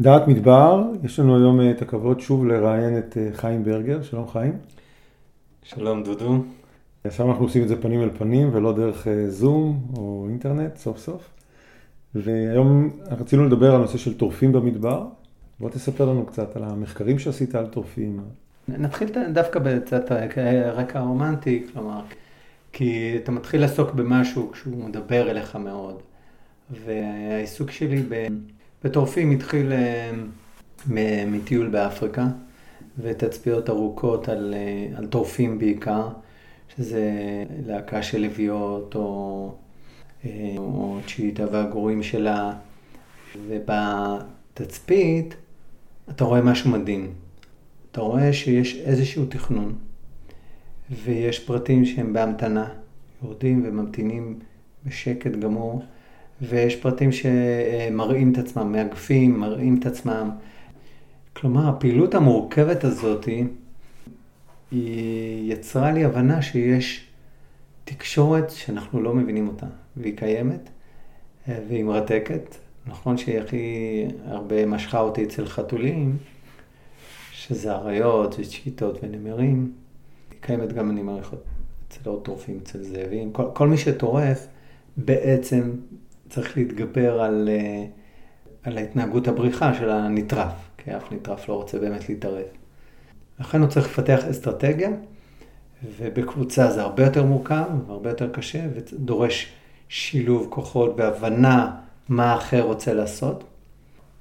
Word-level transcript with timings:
דעת 0.00 0.28
מדבר, 0.28 0.82
יש 1.04 1.20
לנו 1.20 1.36
היום 1.36 1.60
אה, 1.60 1.70
את 1.70 1.82
הכבוד 1.82 2.20
שוב 2.20 2.46
לראיין 2.46 2.98
את 2.98 3.16
אה, 3.16 3.28
חיים 3.32 3.64
ברגר, 3.64 4.02
שלום 4.02 4.28
חיים. 4.28 4.52
שלום 5.62 6.02
דודו. 6.02 6.42
עכשיו 7.04 7.30
אנחנו 7.30 7.44
עושים 7.44 7.62
את 7.62 7.68
זה 7.68 7.82
פנים 7.82 8.02
אל 8.02 8.10
פנים 8.18 8.50
ולא 8.52 8.72
דרך 8.72 9.08
אה, 9.08 9.30
זום 9.30 9.92
או 9.96 10.26
אינטרנט 10.28 10.76
סוף 10.76 10.98
סוף. 10.98 11.30
והיום 12.14 12.90
רצינו 13.10 13.46
לדבר 13.46 13.74
על 13.74 13.80
נושא 13.80 13.98
של 13.98 14.18
טורפים 14.18 14.52
במדבר. 14.52 15.06
בוא 15.60 15.70
תספר 15.70 16.04
לנו 16.04 16.26
קצת 16.26 16.56
על 16.56 16.64
המחקרים 16.64 17.18
שעשית 17.18 17.54
על 17.54 17.66
טורפים. 17.66 18.20
נתחיל 18.68 19.08
דווקא 19.32 19.60
בקצת 19.60 20.12
רקע 20.74 21.00
רומנטי, 21.00 21.66
כלומר, 21.72 22.00
כי 22.72 23.16
אתה 23.22 23.32
מתחיל 23.32 23.60
לעסוק 23.60 23.90
במשהו 23.90 24.50
כשהוא 24.52 24.84
מדבר 24.84 25.30
אליך 25.30 25.56
מאוד. 25.56 26.02
והעיסוק 26.84 27.70
שלי 27.70 28.02
בטורפים 28.84 29.30
התחיל 29.30 29.72
אה, 29.72 30.10
מטיול 31.26 31.68
באפריקה, 31.68 32.26
ותצפיות 32.98 33.70
ארוכות 33.70 34.28
על, 34.28 34.54
אה, 34.56 34.98
על 34.98 35.06
טורפים 35.06 35.58
בעיקר, 35.58 36.08
שזה 36.76 37.10
להקה 37.66 38.02
של 38.02 38.20
לביאות 38.20 38.94
או, 38.94 39.52
אה, 40.24 40.54
או 40.56 40.98
צ'יטה 41.06 41.44
והגורים 41.52 42.02
שלה, 42.02 42.52
ובתצפית 43.48 45.34
אתה 46.10 46.24
רואה 46.24 46.42
משהו 46.42 46.70
מדהים. 46.70 47.12
אתה 47.92 48.00
רואה 48.00 48.32
שיש 48.32 48.76
איזשהו 48.76 49.26
תכנון, 49.26 49.74
ויש 51.04 51.38
פרטים 51.38 51.84
שהם 51.84 52.12
בהמתנה, 52.12 52.68
יורדים 53.22 53.62
וממתינים 53.64 54.38
בשקט 54.86 55.30
גמור. 55.30 55.82
ויש 56.42 56.76
פרטים 56.76 57.10
שמראים 57.12 58.32
את 58.32 58.38
עצמם, 58.38 58.72
מאגפים, 58.72 59.40
מראים 59.40 59.78
את 59.78 59.86
עצמם. 59.86 60.30
כלומר, 61.32 61.68
הפעילות 61.68 62.14
המורכבת 62.14 62.84
הזאת 62.84 63.28
היא 64.70 65.52
יצרה 65.52 65.92
לי 65.92 66.04
הבנה 66.04 66.42
שיש 66.42 67.06
תקשורת 67.84 68.50
שאנחנו 68.50 69.02
לא 69.02 69.14
מבינים 69.14 69.48
אותה, 69.48 69.66
והיא 69.96 70.16
קיימת, 70.16 70.70
והיא 71.48 71.84
מרתקת. 71.84 72.56
נכון 72.86 73.16
שהיא 73.16 73.38
הכי 73.38 74.04
הרבה 74.24 74.66
משכה 74.66 75.00
אותי 75.00 75.24
אצל 75.24 75.46
חתולים, 75.46 76.16
שזה 77.32 77.72
אריות 77.72 78.36
וצ'יטות 78.38 78.98
ונמרים. 79.02 79.72
היא 80.30 80.38
קיימת 80.40 80.72
גם, 80.72 80.90
אני 80.90 81.02
מעריך, 81.02 81.34
אצל 81.88 82.10
עוד 82.10 82.22
טורפים, 82.22 82.58
אצל 82.62 82.82
זאבים. 82.82 83.32
כל, 83.32 83.44
כל 83.54 83.68
מי 83.68 83.78
שטורף, 83.78 84.46
בעצם 84.96 85.70
צריך 86.30 86.56
להתגבר 86.56 87.20
על, 87.20 87.48
אה, 87.52 87.84
על 88.62 88.78
ההתנהגות 88.78 89.28
הבריחה 89.28 89.74
של 89.74 89.90
הנטרף, 89.90 90.52
כי 90.78 90.96
אף 90.96 91.12
נטרף 91.12 91.48
לא 91.48 91.54
רוצה 91.54 91.78
באמת 91.78 92.08
להתערב. 92.08 92.46
לכן 93.40 93.60
הוא 93.60 93.68
צריך 93.68 93.86
לפתח 93.86 94.24
אסטרטגיה, 94.30 94.90
ובקבוצה 95.98 96.70
זה 96.70 96.82
הרבה 96.82 97.04
יותר 97.04 97.24
מורכב 97.24 97.64
והרבה 97.86 98.10
יותר 98.10 98.32
קשה, 98.32 98.60
ודורש 98.74 99.52
שילוב 99.88 100.46
כוחות 100.50 100.94
והבנה 100.96 101.76
מה 102.08 102.32
האחר 102.32 102.60
רוצה 102.60 102.94
לעשות. 102.94 103.44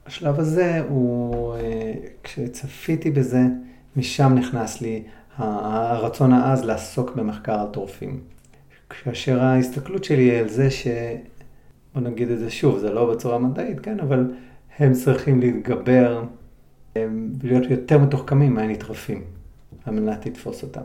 השלב 0.05 0.39
הזה 0.39 0.81
הוא, 0.89 1.55
אה, 1.55 1.93
כשצפיתי 2.23 3.11
בזה, 3.11 3.41
משם 3.95 4.33
נכנס 4.35 4.81
לי 4.81 5.03
הרצון 5.37 6.33
העז 6.33 6.63
לעסוק 6.63 7.15
במחקר 7.15 7.59
הטורפים. 7.59 8.19
כאשר 8.89 9.43
ההסתכלות 9.43 10.03
שלי 10.03 10.23
היא 10.23 10.39
על 10.39 10.49
זה 10.49 10.71
ש... 10.71 10.87
בוא 11.93 12.01
נגיד 12.01 12.31
את 12.31 12.39
זה 12.39 12.49
שוב, 12.49 12.77
זה 12.77 12.93
לא 12.93 13.13
בצורה 13.13 13.37
מדעית, 13.37 13.79
כן, 13.79 13.99
אבל 13.99 14.31
הם 14.79 14.93
צריכים 14.93 15.39
להתגבר 15.39 16.23
ולהיות 16.95 17.71
יותר 17.71 17.97
מתוחכמים 17.97 18.53
מהנטרפים, 18.53 19.23
על 19.85 19.93
מנת 19.93 20.25
לתפוס 20.25 20.63
אותם. 20.63 20.81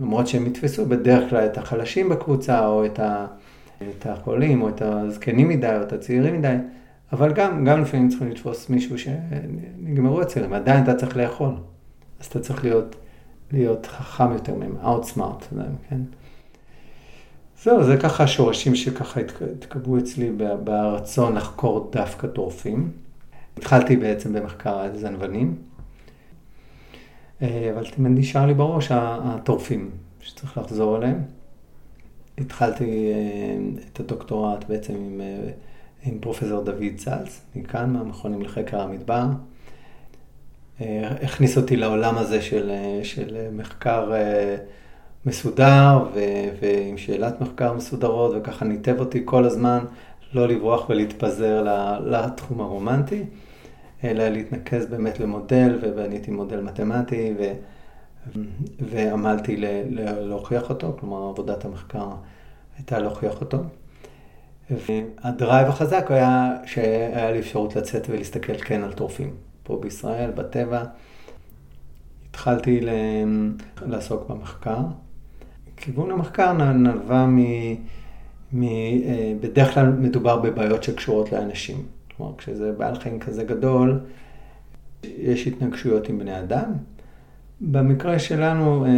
למרות 0.00 0.26
שהם 0.26 0.46
יתפסו 0.46 0.86
בדרך 0.86 1.30
כלל 1.30 1.46
את 1.46 1.58
החלשים 1.58 2.08
בקבוצה, 2.08 2.66
או 2.66 2.86
את, 2.86 2.98
ה, 2.98 3.26
את 3.82 4.06
החולים, 4.06 4.62
או 4.62 4.68
את 4.68 4.82
הזקנים 4.82 5.48
מדי, 5.48 5.76
או 5.76 5.82
את 5.82 5.92
הצעירים 5.92 6.38
מדי, 6.38 6.56
אבל 7.12 7.32
גם, 7.32 7.64
גם 7.64 7.80
לפעמים 7.80 8.08
צריכים 8.08 8.28
לתפוס 8.28 8.70
מישהו 8.70 8.98
שנגמרו 8.98 10.20
הצעירים, 10.20 10.52
עדיין 10.52 10.84
אתה 10.84 10.94
צריך 10.94 11.16
לאכול. 11.16 11.54
אז 12.20 12.26
אתה 12.26 12.40
צריך 12.40 12.64
להיות, 12.64 12.96
להיות 13.52 13.86
חכם 13.86 14.32
יותר 14.32 14.54
מהם, 14.54 14.76
outsmart, 14.82 15.54
כן? 15.88 16.00
זהו, 17.62 17.84
זה 17.84 17.96
ככה 17.96 18.24
השורשים 18.24 18.74
שככה 18.74 19.20
התקבעו 19.52 19.98
אצלי 19.98 20.32
ברצון 20.64 21.34
לחקור 21.36 21.90
דווקא 21.92 22.26
טורפים. 22.26 22.92
התחלתי 23.56 23.96
בעצם 23.96 24.32
במחקר 24.32 24.78
על 24.78 24.96
זנבנים, 24.96 25.56
אה, 27.42 27.70
אבל 27.74 27.86
תמיד 27.86 28.18
נשאר 28.18 28.46
לי 28.46 28.54
בראש 28.54 28.88
הטורפים 28.90 29.90
שצריך 30.20 30.58
לחזור 30.58 30.96
אליהם. 30.96 31.22
התחלתי 32.38 33.12
אה, 33.12 33.58
את 33.92 34.00
הדוקטורט 34.00 34.64
בעצם 34.68 34.94
עם, 34.94 35.20
אה, 35.20 35.50
עם 36.02 36.18
פרופסור 36.20 36.64
דוד 36.64 36.96
צלץ, 36.96 37.40
מכאן, 37.54 37.92
מהמכונים 37.92 38.42
לחקר 38.42 38.80
המדבר. 38.80 39.24
הכניס 41.22 41.56
אותי 41.56 41.76
לעולם 41.76 42.18
הזה 42.18 42.42
של, 42.42 42.72
של 43.02 43.48
מחקר 43.52 44.12
מסודר 45.28 45.98
ו- 46.14 46.48
ועם 46.60 46.96
שאלת 46.96 47.40
מחקר 47.40 47.72
מסודרות, 47.72 48.34
וככה 48.36 48.64
ניתב 48.64 48.96
אותי 49.00 49.22
כל 49.24 49.44
הזמן 49.44 49.84
לא 50.34 50.48
לברוח 50.48 50.88
ולהתפזר 50.90 51.64
לתחום 52.04 52.60
הרומנטי, 52.60 53.24
אלא 54.04 54.28
להתנקז 54.28 54.86
באמת 54.86 55.20
למודל, 55.20 55.78
ובניתי 55.82 56.30
מודל 56.30 56.60
מתמטי, 56.60 57.34
ו- 57.38 57.52
ועמלתי 58.80 59.56
ל- 59.56 59.66
ל- 59.90 60.20
להוכיח 60.28 60.70
אותו, 60.70 60.96
כלומר 61.00 61.28
עבודת 61.28 61.64
המחקר 61.64 62.08
הייתה 62.76 62.98
להוכיח 62.98 63.40
אותו. 63.40 63.58
והדרייב 64.70 65.68
החזק 65.68 66.10
היה 66.10 66.56
שהיה 66.66 67.32
לי 67.32 67.38
אפשרות 67.38 67.76
לצאת 67.76 68.06
ולהסתכל 68.10 68.58
כן 68.58 68.82
על 68.82 68.92
טורפים. 68.92 69.34
פה 69.62 69.78
בישראל, 69.82 70.30
בטבע. 70.30 70.84
התחלתי 72.30 72.80
לעסוק 73.86 74.30
במחקר. 74.30 74.78
כיוון 75.80 76.10
המחקר 76.10 76.52
נבע 76.72 77.26
מ... 77.26 77.38
מ... 78.52 78.62
אה, 78.62 79.34
בדרך 79.40 79.74
כלל 79.74 79.86
מדובר 79.86 80.36
בבעיות 80.36 80.82
שקשורות 80.82 81.32
לאנשים. 81.32 81.76
כלומר, 82.16 82.32
כשזה 82.38 82.72
בעל 82.72 82.94
חיים 82.94 83.18
כזה 83.18 83.44
גדול, 83.44 84.00
יש 85.04 85.46
התנגשויות 85.46 86.08
עם 86.08 86.18
בני 86.18 86.38
אדם. 86.40 86.72
במקרה 87.60 88.18
שלנו, 88.18 88.84
אה, 88.86 88.90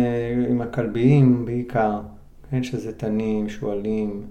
עם 0.49 0.61
הכלביים 0.61 1.45
בעיקר, 1.45 2.01
כן, 2.51 2.63
שזה 2.63 2.93
תנים, 2.93 3.49
שועלים, 3.49 4.23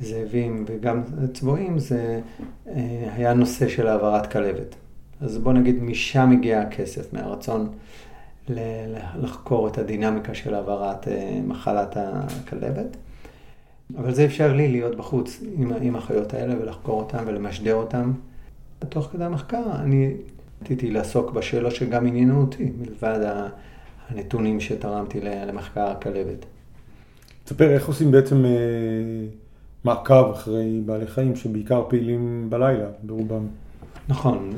זאבים 0.00 0.64
וגם 0.66 1.02
צבועים, 1.32 1.78
זה 1.78 2.20
אה, 2.68 3.08
היה 3.16 3.34
נושא 3.34 3.68
של 3.68 3.86
העברת 3.86 4.32
כלבת. 4.32 4.74
אז 5.20 5.38
בוא 5.38 5.52
נגיד, 5.52 5.82
משם 5.82 6.30
הגיע 6.32 6.60
הכסף, 6.60 7.12
מהרצון 7.12 7.68
לחקור 9.18 9.68
את 9.68 9.78
הדינמיקה 9.78 10.34
של 10.34 10.54
העברת 10.54 11.08
אה, 11.08 11.40
מחלת 11.46 11.96
הכלבת. 11.96 12.96
אבל 13.98 14.14
זה 14.14 14.24
אפשר 14.24 14.52
לי 14.52 14.68
להיות 14.68 14.96
בחוץ 14.96 15.40
עם, 15.56 15.72
עם 15.80 15.96
החיות 15.96 16.34
האלה 16.34 16.54
ולחקור 16.62 17.00
אותן 17.00 17.24
ולמשדר 17.26 17.74
אותן. 17.74 18.12
תוך 18.88 19.08
כדי 19.12 19.24
המחקר 19.24 19.62
אני 19.74 20.14
רציתי 20.62 20.90
לעסוק 20.90 21.30
בשאלות 21.30 21.74
שגם 21.74 22.06
עניינו 22.06 22.40
אותי, 22.40 22.70
מלבד 22.78 23.30
הנתונים 24.08 24.60
שתרמתי 24.60 25.20
למחקר 25.20 25.86
הכלבת. 25.86 26.46
תספר 27.44 27.70
איך 27.70 27.88
עושים 27.88 28.10
בעצם 28.10 28.44
אה, 28.44 28.50
מעקב 29.84 30.30
אחרי 30.30 30.80
בעלי 30.86 31.06
חיים 31.06 31.36
שבעיקר 31.36 31.84
פעילים 31.88 32.46
בלילה 32.50 32.86
ברובם. 33.02 33.46
נכון. 34.08 34.52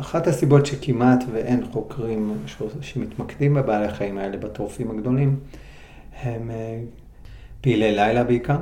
אחת 0.00 0.26
הסיבות 0.26 0.66
שכמעט 0.66 1.24
ואין 1.32 1.64
חוקרים 1.72 2.34
שמתמקדים 2.80 3.54
בבעלי 3.54 3.88
חיים 3.88 4.18
האלה, 4.18 4.36
בטורפים 4.36 4.90
הגדולים, 4.90 5.36
הם 6.22 6.50
אה, 6.50 6.80
פעילי 7.60 7.92
לילה 7.92 8.24
בעיקר. 8.24 8.58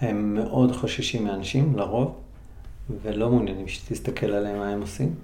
הם 0.00 0.34
מאוד 0.34 0.72
חוששים 0.76 1.24
מאנשים, 1.24 1.76
לרוב, 1.76 2.14
ולא 3.02 3.30
מעוניינים 3.30 3.68
שתסתכל 3.68 4.26
עליהם 4.26 4.58
מה 4.58 4.68
הם 4.68 4.80
עושים. 4.80 5.14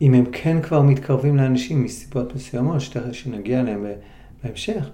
אם 0.00 0.14
הם 0.14 0.24
כן 0.32 0.62
כבר 0.62 0.82
מתקרבים 0.82 1.36
לאנשים 1.36 1.84
מסיבות 1.84 2.34
מסוימות, 2.34 2.80
שנגיע 3.12 3.60
אליהם 3.60 3.86
בהמשך, 4.44 4.90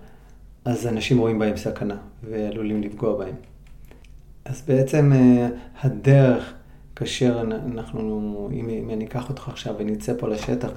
אז 0.64 0.86
אנשים 0.86 1.18
רואים 1.18 1.38
בהם 1.38 1.56
סכנה 1.56 1.96
ועלולים 2.30 2.82
לפגוע 2.82 3.18
בהם. 3.18 3.34
אז 4.44 4.62
בעצם 4.68 5.12
אה, 5.12 5.48
הדרך 5.82 6.54
כאשר 7.00 7.42
אנחנו, 7.72 8.48
אם, 8.52 8.68
אם 8.68 8.90
אני 8.90 9.04
אקח 9.04 9.28
אותך 9.28 9.48
עכשיו 9.48 9.74
ונצא 9.78 10.12
פה 10.18 10.28
לשטח, 10.28 10.70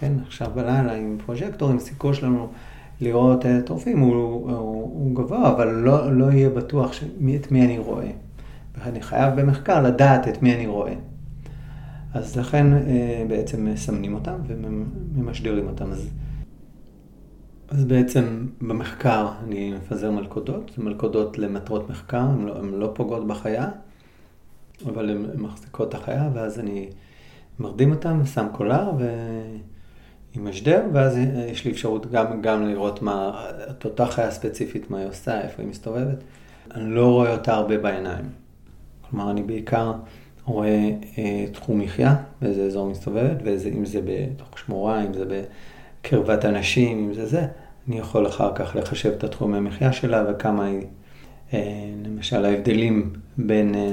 כן, 0.00 0.12
עכשיו 0.26 0.50
בלילה 0.54 0.94
עם 0.94 1.18
פרוז'קטורים, 1.26 1.78
סיכוי 1.78 2.14
שלנו 2.14 2.48
לראות 3.00 3.44
uh, 3.44 3.48
טורפים 3.64 3.98
הוא, 3.98 4.14
הוא, 4.14 4.52
הוא 4.82 5.16
גבוה, 5.16 5.52
אבל 5.52 5.68
לא, 5.68 6.12
לא 6.12 6.32
יהיה 6.32 6.50
בטוח 6.50 6.92
שמי, 6.92 7.36
את 7.36 7.52
מי 7.52 7.64
אני 7.64 7.78
רואה. 7.78 8.10
ואני 8.78 9.02
חייב 9.02 9.40
במחקר 9.40 9.82
לדעת 9.82 10.28
את 10.28 10.42
מי 10.42 10.54
אני 10.54 10.66
רואה. 10.66 10.94
אז 12.14 12.36
לכן 12.36 12.66
בעצם 13.28 13.64
מסמנים 13.64 14.14
אותם 14.14 14.36
וממשדרים 14.46 15.66
אותם. 15.66 15.92
אז, 15.92 16.08
אז 17.68 17.84
בעצם 17.84 18.46
במחקר 18.60 19.28
אני 19.44 19.72
מפזר 19.72 20.10
מלכודות, 20.10 20.78
מלכודות 20.78 21.38
למטרות 21.38 21.90
מחקר, 21.90 22.20
הן 22.20 22.46
לא, 22.46 22.78
לא 22.78 22.90
פוגעות 22.94 23.26
בחיה, 23.26 23.68
אבל 24.86 25.10
הן 25.10 25.26
מחזיקות 25.34 25.88
את 25.88 25.94
החיה, 25.94 26.30
ואז 26.34 26.58
אני 26.58 26.88
מרדים 27.58 27.90
אותם, 27.90 28.26
שם 28.26 28.46
קולר 28.52 28.90
עם 30.34 30.48
משדר, 30.48 30.82
ואז 30.92 31.16
יש 31.50 31.64
לי 31.64 31.70
אפשרות 31.70 32.10
גם, 32.10 32.42
גם 32.42 32.66
לראות 32.66 33.02
מה, 33.02 33.46
את 33.70 33.84
אותה 33.84 34.06
חיה 34.06 34.30
ספציפית, 34.30 34.90
מה 34.90 34.98
היא 34.98 35.08
עושה, 35.08 35.40
איפה 35.40 35.62
היא 35.62 35.70
מסתובבת. 35.70 36.24
אני 36.74 36.94
לא 36.94 37.12
רואה 37.12 37.32
אותה 37.32 37.54
הרבה 37.54 37.78
בעיניים. 37.78 38.24
כלומר, 39.10 39.30
אני 39.30 39.42
בעיקר 39.42 39.92
רואה 40.44 40.90
אה, 41.18 41.46
תחום 41.52 41.78
מחיה, 41.80 42.16
באיזה 42.42 42.62
אזור 42.62 42.90
מסתובבת, 42.90 43.36
ואם 43.44 43.86
זה 43.86 44.00
בתוך 44.04 44.58
שמורה, 44.58 45.04
אם 45.04 45.14
זה 45.14 45.24
בקרבת 46.02 46.44
אנשים, 46.44 46.98
אם 46.98 47.14
זה 47.14 47.26
זה, 47.26 47.46
אני 47.88 47.98
יכול 47.98 48.26
אחר 48.26 48.54
כך 48.54 48.76
לחשב 48.76 49.12
את 49.12 49.24
התחומי 49.24 49.56
המחיה 49.56 49.92
שלה 49.92 50.24
וכמה 50.28 50.64
היא, 50.64 50.86
אה, 51.52 51.90
למשל 52.04 52.44
ההבדלים 52.44 53.12
בין 53.38 53.74
אה, 53.74 53.92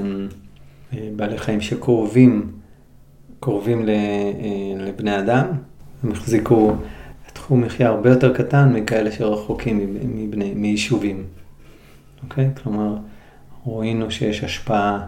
בעלי 0.92 1.38
חיים 1.38 1.60
שקרובים, 1.60 2.52
קרובים 3.40 3.88
אה, 3.88 3.94
לבני 4.76 5.18
אדם, 5.18 5.46
הם 6.02 6.12
החזיקו 6.12 6.74
תחום 7.32 7.60
מחיה 7.60 7.88
הרבה 7.88 8.10
יותר 8.10 8.34
קטן 8.34 8.72
מכאלה 8.72 9.12
שרחוקים 9.12 9.98
מבני, 10.04 10.54
מיישובים. 10.54 11.24
אוקיי? 12.22 12.50
כלומר, 12.62 12.96
ראינו 13.66 14.10
שיש 14.10 14.44
השפעה 14.44 15.06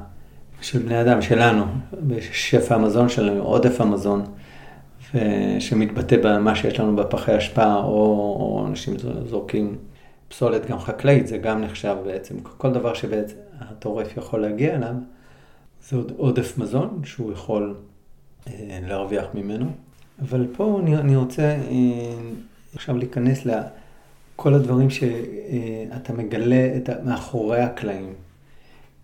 של 0.60 0.78
בני 0.78 1.00
אדם, 1.00 1.22
שלנו, 1.22 1.64
בשפע 2.06 2.74
המזון 2.74 3.08
שלנו, 3.08 3.42
עודף 3.42 3.81
המזון, 3.81 4.24
שמתבטא 5.58 6.16
במה 6.22 6.54
שיש 6.54 6.81
לנו 6.81 6.96
בפחי 6.96 7.32
השפעה, 7.32 7.76
או, 7.76 7.90
או 8.40 8.66
אנשים 8.69 8.94
זורקים 9.26 9.76
פסולת 10.28 10.70
גם 10.70 10.78
חקלאית, 10.78 11.26
זה 11.26 11.38
גם 11.38 11.60
נחשב 11.60 11.96
בעצם, 12.04 12.34
כל 12.40 12.72
דבר 12.72 12.94
שבעצם 12.94 13.36
הטורף 13.60 14.16
יכול 14.16 14.40
להגיע 14.40 14.74
אליו, 14.74 14.94
זה 15.82 15.96
עוד 15.96 16.12
עודף 16.16 16.58
מזון 16.58 17.00
שהוא 17.04 17.32
יכול 17.32 17.76
אה, 18.46 18.78
להרוויח 18.82 19.25
ממנו. 19.34 19.66
אבל 20.20 20.46
פה 20.56 20.80
אני, 20.82 20.96
אני 20.96 21.16
רוצה 21.16 21.42
אה, 21.42 22.19
עכשיו 22.75 22.96
להיכנס 22.96 23.46
לכל 23.46 24.54
הדברים 24.54 24.90
שאתה 24.90 26.12
מגלה 26.12 26.76
את, 26.76 26.90
מאחורי 27.04 27.60
הקלעים. 27.60 28.12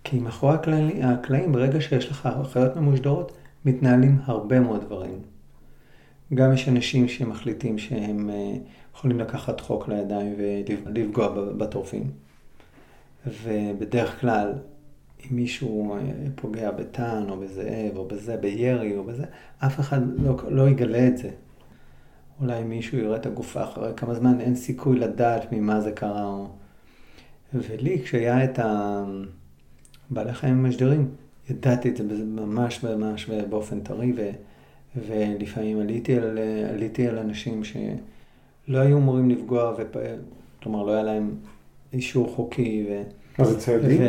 כי 0.05 0.19
מאחורי 0.19 0.55
הקלעים, 0.55 1.03
הקלעים, 1.03 1.53
ברגע 1.53 1.81
שיש 1.81 2.11
לך 2.11 2.29
חיות 2.53 2.77
ממושדרות, 2.77 3.32
מתנהלים 3.65 4.19
הרבה 4.25 4.61
מאוד 4.61 4.85
דברים. 4.85 5.19
גם 6.35 6.53
יש 6.53 6.69
אנשים 6.69 7.09
שמחליטים 7.09 7.79
שהם 7.79 8.31
אה, 8.31 8.56
יכולים 8.94 9.20
לקחת 9.20 9.61
חוק 9.61 9.88
לידיים 9.88 10.35
ולפגוע 10.38 11.29
בטורפים. 11.56 12.11
ובדרך 13.27 14.20
כלל, 14.20 14.53
אם 15.31 15.37
מישהו 15.37 15.94
אה, 15.94 16.00
פוגע 16.35 16.71
בטן 16.71 17.26
או 17.29 17.41
בזאב 17.41 17.97
או 17.97 18.09
בזה, 18.09 18.37
בירי 18.37 18.97
או 18.97 19.05
בזה, 19.05 19.25
אף 19.59 19.81
אחד 19.81 20.00
לא, 20.19 20.37
לא 20.49 20.69
יגלה 20.69 21.09
את 21.09 21.19
זה. 21.19 21.31
אולי 22.41 22.62
מישהו 22.62 22.99
יראה 22.99 23.17
את 23.17 23.26
הגופה 23.26 23.65
אחרי 23.65 23.91
כמה 23.97 24.15
זמן, 24.15 24.41
אין 24.41 24.56
סיכוי 24.56 24.99
לדעת 24.99 25.53
ממה 25.53 25.81
זה 25.81 25.93
קרה. 25.93 26.47
ולי, 27.55 28.03
כשהיה 28.03 28.44
את 28.44 28.59
הבעלי 30.11 30.32
חיים 30.32 30.65
משדרים, 30.65 31.09
ידעתי 31.50 31.88
את 31.88 31.97
זה 31.97 32.25
ממש 32.25 32.85
ממש 32.85 33.31
באופן 33.31 33.81
טרי, 33.81 34.12
ו, 34.17 34.31
ולפעמים 35.06 35.81
עליתי 35.81 36.17
על, 36.17 36.38
עליתי 36.75 37.09
על 37.09 37.19
אנשים 37.19 37.65
שלא 37.65 38.79
היו 38.79 38.97
אמורים 38.97 39.31
לפגוע, 39.31 39.75
ופ... 39.79 39.97
כלומר 40.62 40.82
לא 40.82 40.93
היה 40.93 41.03
להם 41.03 41.35
אישור 41.93 42.35
חוקי. 42.35 42.87
ו... 42.88 43.03
מה 43.39 43.45
זה 43.45 43.61
ציידים? 43.61 44.01
ו... 44.01 44.05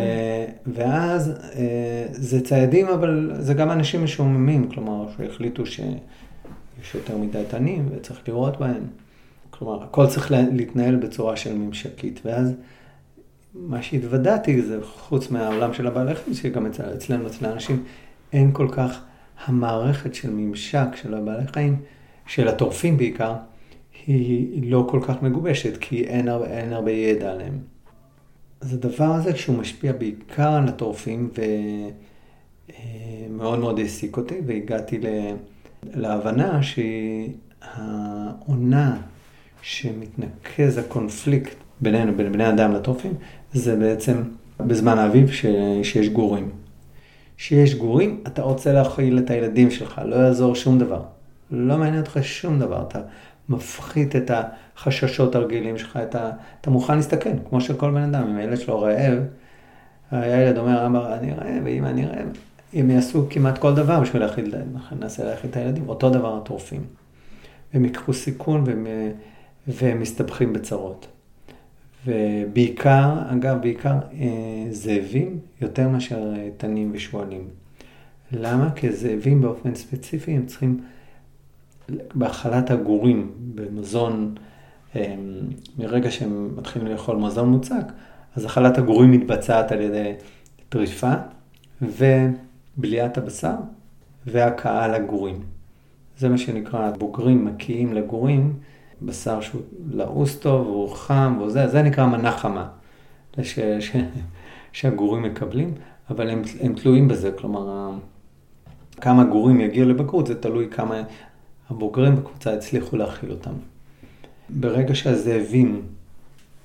ואז 0.68 1.32
אה, 1.56 2.06
זה 2.12 2.42
ציידים, 2.42 2.88
אבל 2.88 3.32
זה 3.40 3.54
גם 3.54 3.72
אנשים 3.72 4.04
משועממים, 4.04 4.70
כלומר, 4.70 5.08
שהחליטו 5.18 5.66
שיש 5.66 6.96
יותר 6.96 7.18
מדי 7.18 7.44
תנים 7.48 7.90
וצריך 7.92 8.20
לראות 8.28 8.60
בהם. 8.60 8.84
כלומר, 9.50 9.84
הכל 9.84 10.08
צריך 10.08 10.32
להתנהל 10.32 10.96
בצורה 10.96 11.36
של 11.36 11.56
ממשקית, 11.58 12.20
ואז 12.26 12.54
מה 13.54 13.82
שהתוודעתי 13.82 14.62
זה, 14.62 14.80
חוץ 14.84 15.32
מהעולם 15.32 15.74
של 15.74 15.88
הבעלי 15.88 16.16
חיים, 16.16 16.34
שגם 16.36 16.66
אצל, 16.66 16.94
אצלנו, 16.94 17.28
אצל 17.28 17.46
האנשים, 17.46 17.84
אין 18.34 18.52
כל 18.54 18.68
כך 18.72 19.02
המערכת 19.46 20.16
של 20.16 20.30
ממשק 20.32 20.88
של 20.96 21.14
הבעלי 21.14 21.48
חיים, 21.48 21.78
של 22.28 22.48
הטורפים 22.48 22.98
בעיקר, 22.98 23.34
היא 24.08 24.72
לא 24.72 24.88
כל 24.90 25.00
כך 25.08 25.22
מגובשת, 25.22 25.78
כי 25.78 26.04
אין, 26.04 26.28
אין 26.30 26.74
הרבה 26.74 26.92
ידע 26.92 27.32
עליהם. 27.32 27.75
אז 28.66 28.74
הדבר 28.74 29.06
הזה, 29.06 29.34
כשהוא 29.34 29.58
משפיע 29.58 29.94
בעיקר 29.94 30.50
על 30.52 30.68
הטורפים, 30.68 31.30
ומאוד 33.30 33.60
מאוד 33.60 33.80
העסיק 33.80 34.18
אותי, 34.18 34.36
והגעתי 34.46 35.00
להבנה 35.94 36.60
שהעונה 37.74 38.98
שמתנקז 39.62 40.78
הקונפליקט 40.78 41.56
בינינו, 41.82 42.16
בין 42.18 42.32
בני 42.32 42.50
אדם 42.50 42.74
לטורפים, 42.74 43.14
זה 43.54 43.76
בעצם 43.76 44.22
בזמן 44.60 44.98
האביב 44.98 45.32
שיש 45.84 46.10
גורים. 46.10 46.50
שיש 47.38 47.76
גורים, 47.76 48.24
אתה 48.28 48.42
רוצה 48.42 48.74
להכיל 48.74 49.20
את 49.20 49.30
הילדים 49.30 49.72
שלך, 49.72 50.02
לא 50.06 50.16
יעזור 50.16 50.56
שום 50.56 50.80
דבר. 50.80 51.02
לא 51.52 51.78
מעניין 51.78 52.00
אותך 52.02 52.18
שום 52.22 52.60
דבר. 52.60 52.82
אתה 52.88 53.00
מפחית 53.50 54.16
את 54.16 54.32
החששות 54.76 55.36
הרגילים 55.36 55.78
שלך, 55.78 56.00
אתה, 56.04 56.32
אתה 56.62 56.70
מוכן 56.70 56.96
להסתכן, 56.96 57.38
כמו 57.50 57.62
שכל 57.62 57.92
בן 57.92 58.02
אדם, 58.02 58.28
אם 58.28 58.36
הילד 58.36 58.58
שלו 58.58 58.82
רעב, 58.82 59.20
הילד 60.12 60.58
אומר, 60.58 60.86
אמר, 60.86 61.14
אני 61.14 61.32
רעב, 61.32 61.64
ואמא, 61.66 61.88
אני 61.88 62.06
רעב. 62.06 62.28
הם 62.74 62.90
יעשו 62.90 63.28
כמעט 63.30 63.58
כל 63.58 63.76
דבר 63.76 64.00
בשביל 64.00 64.22
להכיל, 64.22 64.56
ננסה 65.00 65.24
להכיל 65.24 65.50
את 65.50 65.58
הילדים, 65.58 65.90
אותו 65.90 66.10
דבר 66.10 66.38
הטורפים. 66.38 66.82
הם 67.74 67.86
ייקחו 67.86 68.14
סיכון 68.14 68.64
והם, 68.66 68.88
והם 69.68 70.00
מסתבכים 70.00 70.54
בצרות. 70.54 71.08
ובעיקר, 72.06 73.14
אגב, 73.32 73.62
בעיקר 73.62 73.94
אה, 74.14 74.28
זאבים 74.70 75.40
יותר 75.62 75.90
מאשר 75.90 76.34
תנים 76.58 76.92
ושועלים. 76.94 77.48
למה? 78.32 78.72
כי 78.76 78.92
זאבים 78.92 79.42
באופן 79.42 79.76
ספציפי 79.76 80.32
הם 80.32 80.46
צריכים 80.46 80.80
בהאכלת 82.16 82.72
הגורים 82.72 83.32
במזון, 83.56 84.36
אמ, 84.96 85.02
מרגע 85.78 86.12
שהם 86.12 86.52
מתחילים 86.58 86.88
לאכול 86.88 87.18
מזון 87.18 87.50
מוצק, 87.50 87.92
אז 88.36 88.46
אכלת 88.46 88.78
הגורים 88.78 89.12
מתבצעת 89.12 89.72
על 89.72 89.82
ידי 89.82 90.14
טריפה 90.70 91.14
ובליעת 91.82 93.18
הבשר 93.18 93.56
והכאה 94.26 94.88
לגורים. 94.88 95.40
זה 96.18 96.30
מה 96.30 96.38
שנקרא, 96.38 96.92
בוגרים 96.92 97.46
מקיאים 97.46 97.94
לגורים, 97.94 98.54
בשר 99.02 99.42
שהוא 99.42 99.62
לעוס 99.92 100.36
טוב, 100.36 100.68
הוא 100.68 100.90
חם, 100.90 101.40
וזה, 101.42 101.68
זה 101.68 101.82
נקרא 101.82 102.06
מנה 102.06 102.32
חמה, 102.32 102.68
ש, 103.42 103.60
ש, 103.80 103.96
שהגורים 104.72 105.24
מקבלים, 105.24 105.74
אבל 106.10 106.30
הם, 106.30 106.42
הם 106.62 106.74
תלויים 106.74 107.08
בזה, 107.08 107.32
כלומר, 107.32 107.92
כמה 109.02 109.24
גורים 109.24 109.62
יגיעו 109.62 109.90
לבגרות, 109.90 110.28
זה 110.28 110.42
תלוי 110.42 110.68
כמה 110.72 111.02
הבוגרים 111.70 112.16
בקבוצה 112.16 112.54
הצליחו 112.54 112.98
להכיל 112.98 113.32
אותם. 113.32 113.54
ברגע 114.50 114.96
שהזאבים, 114.96 115.82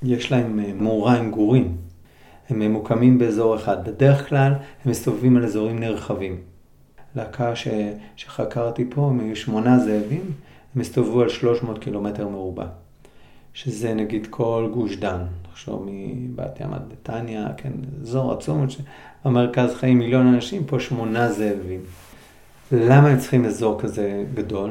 יש 0.03 0.33
להם 0.33 0.61
אה, 0.61 0.73
מאורה 0.73 1.17
עם 1.17 1.31
גורים, 1.31 1.77
הם 2.49 2.59
ממוקמים 2.59 3.19
באזור 3.19 3.57
אחד. 3.57 3.89
בדרך 3.89 4.29
כלל 4.29 4.53
הם 4.85 4.91
מסתובבים 4.91 5.37
על 5.37 5.45
אזורים 5.45 5.79
נרחבים. 5.79 6.37
להקה 7.17 7.57
ש... 7.57 7.69
שחקרתי 8.17 8.85
פה, 8.91 9.09
הם 9.09 9.21
היו 9.21 9.37
שמונה 9.37 9.79
זאבים, 9.79 10.33
הם 10.75 10.81
הסתובבו 10.81 11.21
על 11.21 11.29
300 11.29 11.79
קילומטר 11.79 12.29
מרובע. 12.29 12.67
שזה 13.55 13.95
נגיד 13.95 14.27
כל 14.31 14.69
גוש 14.73 14.97
דן, 14.97 15.25
תחשוב 15.43 15.89
מבת 15.89 16.61
ים 16.61 16.73
עד 16.73 16.83
נתניה, 16.93 17.47
כן, 17.57 17.73
אזור 18.03 18.33
עצום, 18.33 18.67
במרכז 19.25 19.75
חיים 19.75 19.99
מיליון 19.99 20.27
אנשים, 20.27 20.65
פה 20.65 20.81
שמונה 20.81 21.33
זאבים. 21.33 21.81
למה 22.73 23.09
הם 23.09 23.19
צריכים 23.19 23.45
אזור 23.45 23.81
כזה 23.81 24.25
גדול? 24.35 24.71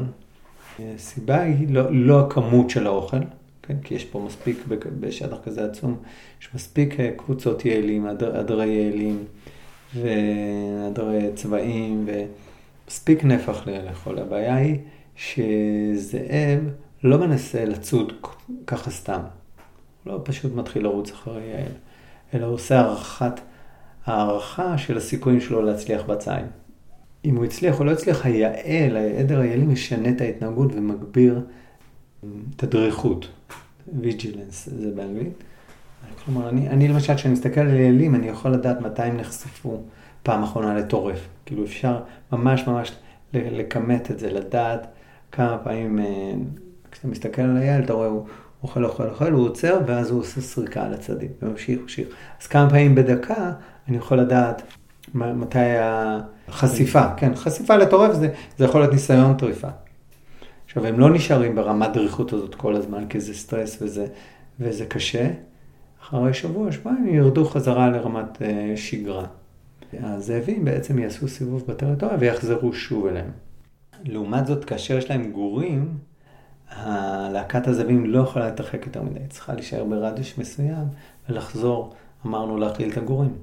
הסיבה 0.80 1.42
היא 1.42 1.68
לא, 1.70 1.84
לא 1.92 2.20
הכמות 2.20 2.70
של 2.70 2.88
האוכל, 2.88 3.18
כן? 3.62 3.76
כי 3.84 3.96
יש 3.96 4.06
פה 4.06 4.24
מספיק, 4.26 4.58
בשטח 5.00 5.38
כזה 5.44 5.66
עצום, 5.66 5.98
יש 6.42 6.50
מספיק 6.56 7.00
אה, 7.00 7.12
קבוצות 7.18 7.66
יעלים, 7.66 8.08
עדרי 8.08 8.68
יעלים 8.68 9.24
ועדרי 9.96 11.30
צבעים 11.36 12.08
ומספיק 12.08 13.24
נפח 13.24 13.68
לאכול. 13.68 14.20
הבעיה 14.20 14.56
היא 14.56 14.78
שזאב 15.16 16.60
לא 17.04 17.18
מנסה 17.18 17.66
לצוד 17.66 18.14
ככה 18.68 18.92
סתם. 18.92 19.20
הוא 20.04 20.14
לא 20.14 20.22
פשוט 20.24 20.56
מתחיל 20.56 20.84
לרוץ 20.84 21.12
אחרי 21.12 21.42
יעל, 21.44 21.72
אלא 22.34 22.46
הוא 22.46 22.54
עושה 22.54 22.80
הערכת, 22.80 23.40
הערכה 24.06 24.78
של 24.78 24.98
הסיכויים 24.98 25.42
שלו 25.42 25.62
להצליח 25.62 26.02
בציים. 26.04 26.46
אם 27.26 27.36
הוא 27.36 27.46
הצליח 27.46 27.80
או 27.80 27.86
לא 27.86 27.92
הצליח, 27.92 28.26
היעל, 28.26 28.98
העדר 28.98 29.40
היעלי 29.40 29.66
משנה 29.66 30.10
את 30.10 30.22
ההתנהגות 30.22 30.72
ומגביר 30.76 31.42
את 32.56 32.64
הדריכות. 32.64 33.28
ויג'ילנס 34.02 34.70
זה 34.72 34.92
באנגלית. 34.96 35.44
כלומר, 36.26 36.50
אני, 36.50 36.70
אני 36.70 36.88
למשל, 36.88 37.16
כשאני 37.16 37.34
מסתכל 37.34 37.62
על 37.62 37.76
יעלים, 37.76 38.16
אני 38.16 38.28
יכול 38.28 38.52
לדעת 38.52 38.82
מתי 38.82 39.04
הם 39.04 39.18
נחשפו 39.18 39.82
פעם 40.24 40.44
אחרונה 40.44 40.78
לטורף. 40.78 41.28
כאילו 41.46 41.64
אפשר 41.64 42.00
ממש 42.32 42.68
ממש 42.68 42.92
לכמת 43.34 44.12
את 44.12 44.20
זה, 44.20 44.34
לדעת 44.34 44.88
כמה 45.32 45.58
פעמים, 45.58 46.00
אה, 46.00 46.34
כשאתה 46.92 47.08
מסתכל 47.08 47.42
על 47.42 47.58
היעל, 47.58 47.84
אתה 47.84 47.94
רואה, 47.94 48.08
הוא 48.08 48.26
אוכל, 48.64 48.86
אוכל, 48.86 49.08
אוכל, 49.08 49.32
הוא 49.32 49.46
עוצר, 49.46 49.80
ואז 49.88 50.12
הוא 50.12 50.20
עושה 50.20 50.42
סריקה 50.42 50.84
על 50.84 50.94
הצדדים, 50.94 51.30
וממשיך, 51.42 51.80
ממשיך. 51.82 52.08
אז 52.42 52.48
כמה 52.48 52.70
פעמים 52.70 52.96
בדקה 52.96 53.52
אני 53.88 53.98
יכול 53.98 54.18
לדעת 54.18 54.62
מתי 55.14 55.60
החשיפה, 56.50 57.16
כן, 57.18 57.36
חשיפה 57.36 57.76
לטורף 57.76 58.16
זה, 58.16 58.34
זה 58.58 58.66
יכול 58.66 58.82
להיות 58.82 58.94
ניסיון 58.94 59.38
טריפה. 59.38 59.68
עכשיו, 60.66 60.86
הם 60.86 61.00
לא 61.00 61.10
נשארים 61.10 61.56
ברמת 61.56 61.94
דריכות 61.94 62.34
הזאת 62.34 62.56
כל 62.56 62.76
הזמן, 62.76 63.08
כי 63.08 63.20
זה 63.20 63.34
סטרס 63.34 63.78
וזה, 63.82 64.08
וזה 64.60 64.86
קשה. 64.86 65.30
אחרי 66.04 66.34
שבוע, 66.34 66.72
שבועיים, 66.72 67.08
ירדו 67.08 67.46
חזרה 67.46 67.90
לרמת 67.90 68.38
uh, 68.38 68.42
שגרה. 68.76 69.26
הזאבים 69.94 70.66
בעצם 70.66 71.00
יעשו 71.00 71.28
סיבוב 71.28 71.64
בטריטוריה 71.68 72.18
ויחזרו 72.20 72.74
שוב 72.74 73.06
אליהם. 73.06 73.32
לעומת 74.04 74.48
זאת, 74.48 74.66
כאשר 74.66 74.98
יש 74.98 75.10
להם 75.10 75.32
גורים, 75.32 75.98
להקת 77.32 77.68
הזאבים 77.68 78.06
לא 78.06 78.20
יכולה 78.20 78.46
להתרחק 78.46 78.86
יותר 78.86 79.02
מדי, 79.02 79.20
צריכה 79.30 79.54
להישאר 79.54 79.84
ברדיוש 79.84 80.38
מסוים 80.38 80.86
ולחזור, 81.30 81.94
אמרנו, 82.26 82.58
להכליל 82.58 82.92
את 82.92 82.98
הגורים. 82.98 83.34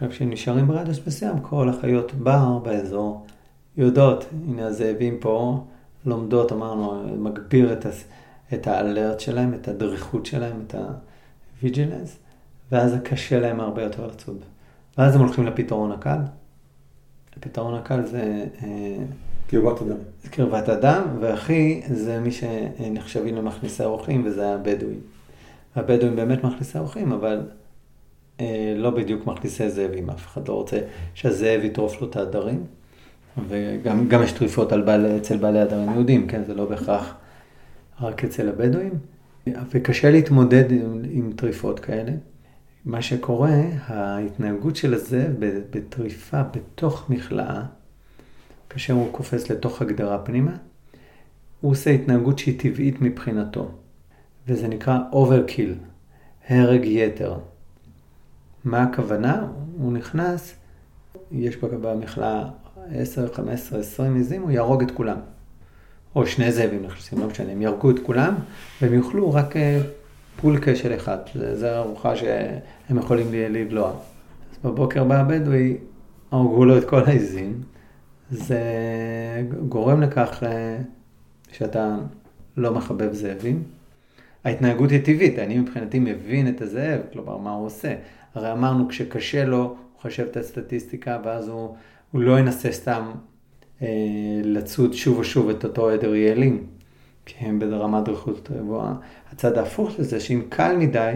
עכשיו, 0.00 0.10
כשהם 0.10 0.30
נשארים 0.30 0.66
ברדיוס 0.66 1.06
מסוים, 1.06 1.40
כל 1.40 1.68
החיות 1.68 2.14
בר 2.14 2.58
באזור 2.58 3.26
יודעות, 3.76 4.24
הנה 4.48 4.66
הזאבים 4.66 5.16
פה, 5.20 5.64
לומדות, 6.06 6.52
אמרנו, 6.52 7.02
מגביר 7.18 7.72
את, 7.72 7.86
את 8.54 8.66
האלרט 8.66 9.20
שלהם, 9.20 9.54
את 9.54 9.68
הדריכות 9.68 10.26
שלהם, 10.26 10.62
את 10.66 10.74
הוויג'ילנס, 11.58 12.18
ואז 12.72 12.96
קשה 13.04 13.40
להם 13.40 13.60
הרבה 13.60 13.82
יותר 13.82 14.06
לצוד. 14.06 14.36
ואז 14.98 15.14
הם 15.14 15.20
הולכים 15.20 15.46
לפתרון 15.46 15.92
הקל. 15.92 16.18
הפתרון 17.36 17.74
הקל 17.74 18.06
זה... 18.06 18.46
אה, 18.62 19.04
קרבת 19.46 19.82
אדם. 19.82 19.96
קרבת 20.30 20.68
אדם, 20.68 21.02
והכי 21.20 21.82
זה 21.90 22.20
מי 22.20 22.32
שנחשבים 22.32 23.36
למכניסי 23.36 23.84
אורחים, 23.84 24.22
וזה 24.26 24.54
הבדואים. 24.54 25.00
הבדואים 25.76 26.16
באמת 26.16 26.44
מכניסי 26.44 26.78
אורחים, 26.78 27.12
אבל 27.12 27.40
לא 28.76 28.90
בדיוק 28.90 29.26
מכניסי 29.26 29.70
זאבים, 29.70 30.10
אף 30.10 30.26
אחד 30.26 30.48
לא 30.48 30.54
רוצה 30.54 30.80
שהזאב 31.14 31.64
יטרוף 31.64 32.00
לו 32.00 32.10
את 32.10 32.16
העדרים. 32.16 32.64
וגם 33.48 34.22
יש 34.24 34.32
טריפות 34.32 34.72
בעל, 34.72 35.16
אצל 35.16 35.36
בעלי 35.36 35.60
עדרים 35.60 35.90
יהודים, 35.90 36.26
כן, 36.26 36.44
זה 36.44 36.54
לא 36.54 36.64
בהכרח 36.64 37.14
רק 38.00 38.24
אצל 38.24 38.48
הבדואים. 38.48 38.92
וקשה 39.70 40.10
להתמודד 40.10 40.72
עם, 40.72 41.02
עם 41.10 41.32
טריפות 41.36 41.80
כאלה. 41.80 42.12
מה 42.84 43.02
שקורה, 43.02 43.54
ההתנהגות 43.86 44.76
של 44.76 44.94
הזאב 44.94 45.32
בטריפה 45.70 46.42
בתוך 46.42 47.10
מכלאה, 47.10 47.62
כאשר 48.70 48.94
הוא 48.94 49.12
קופץ 49.12 49.50
לתוך 49.50 49.82
הגדרה 49.82 50.18
פנימה, 50.18 50.56
הוא 51.60 51.70
עושה 51.70 51.90
התנהגות 51.90 52.38
שהיא 52.38 52.60
טבעית 52.60 52.96
מבחינתו, 53.00 53.70
וזה 54.48 54.68
נקרא 54.68 54.98
overkill, 55.12 55.72
הרג 56.48 56.84
יתר. 56.84 57.38
מה 58.64 58.82
הכוונה? 58.82 59.46
הוא 59.78 59.92
נכנס, 59.92 60.54
יש 61.32 61.56
במכלאה 61.56 62.44
10, 62.94 63.32
15, 63.32 63.80
20 63.80 64.16
עזים, 64.16 64.42
הוא 64.42 64.50
יהרוג 64.50 64.82
את 64.82 64.90
כולם. 64.90 65.16
או 66.16 66.26
שני 66.26 66.52
זאבים 66.52 66.82
נכנסים, 66.82 67.18
לא 67.18 67.26
משנה, 67.26 67.52
הם 67.52 67.62
יהרגו 67.62 67.90
את 67.90 67.98
כולם, 68.06 68.34
והם 68.82 68.94
יאכלו 68.94 69.32
רק 69.32 69.56
אה, 69.56 69.80
פולקה 70.40 70.76
של 70.76 70.94
אחד. 70.94 71.18
זו 71.54 71.66
ארוחה 71.66 72.16
שהם 72.16 72.98
יכולים 72.98 73.26
לבלוע. 73.32 73.90
אז 73.90 74.58
בבוקר 74.64 75.04
בא 75.04 75.16
הבדואי, 75.16 75.76
הרגו 76.30 76.64
לו 76.64 76.78
את 76.78 76.84
כל 76.84 77.04
העזים. 77.04 77.62
זה 78.30 78.60
גורם 79.68 80.00
לכך 80.00 80.42
אה, 80.42 80.78
שאתה 81.52 81.96
לא 82.56 82.74
מחבב 82.74 83.12
זאבים. 83.12 83.62
ההתנהגות 84.44 84.90
היא 84.90 85.04
טבעית, 85.04 85.38
אני 85.38 85.58
מבחינתי 85.58 85.98
מבין 85.98 86.48
את 86.48 86.60
הזאב, 86.60 87.00
כלומר, 87.12 87.36
מה 87.36 87.52
הוא 87.52 87.66
עושה. 87.66 87.94
הרי 88.34 88.52
אמרנו, 88.52 88.88
כשקשה 88.88 89.44
לו, 89.44 89.58
הוא 89.58 89.76
חושב 90.02 90.26
את 90.30 90.36
הסטטיסטיקה, 90.36 91.18
ואז 91.24 91.48
הוא, 91.48 91.74
הוא 92.10 92.20
לא 92.20 92.38
ינסה 92.38 92.72
סתם 92.72 93.10
אה, 93.82 93.88
לצוד 94.44 94.94
שוב 94.94 95.18
ושוב 95.18 95.48
את 95.48 95.64
אותו 95.64 95.90
עדר 95.90 96.14
יעלים, 96.14 96.66
כי 97.26 97.44
הם 97.44 97.58
ברמת 97.58 98.04
דריכות 98.04 98.50
גבוהה. 98.50 98.94
הצד 99.32 99.58
ההפוך 99.58 99.90
לזה, 99.98 100.20
שאם 100.20 100.42
קל 100.48 100.76
מדי, 100.76 101.14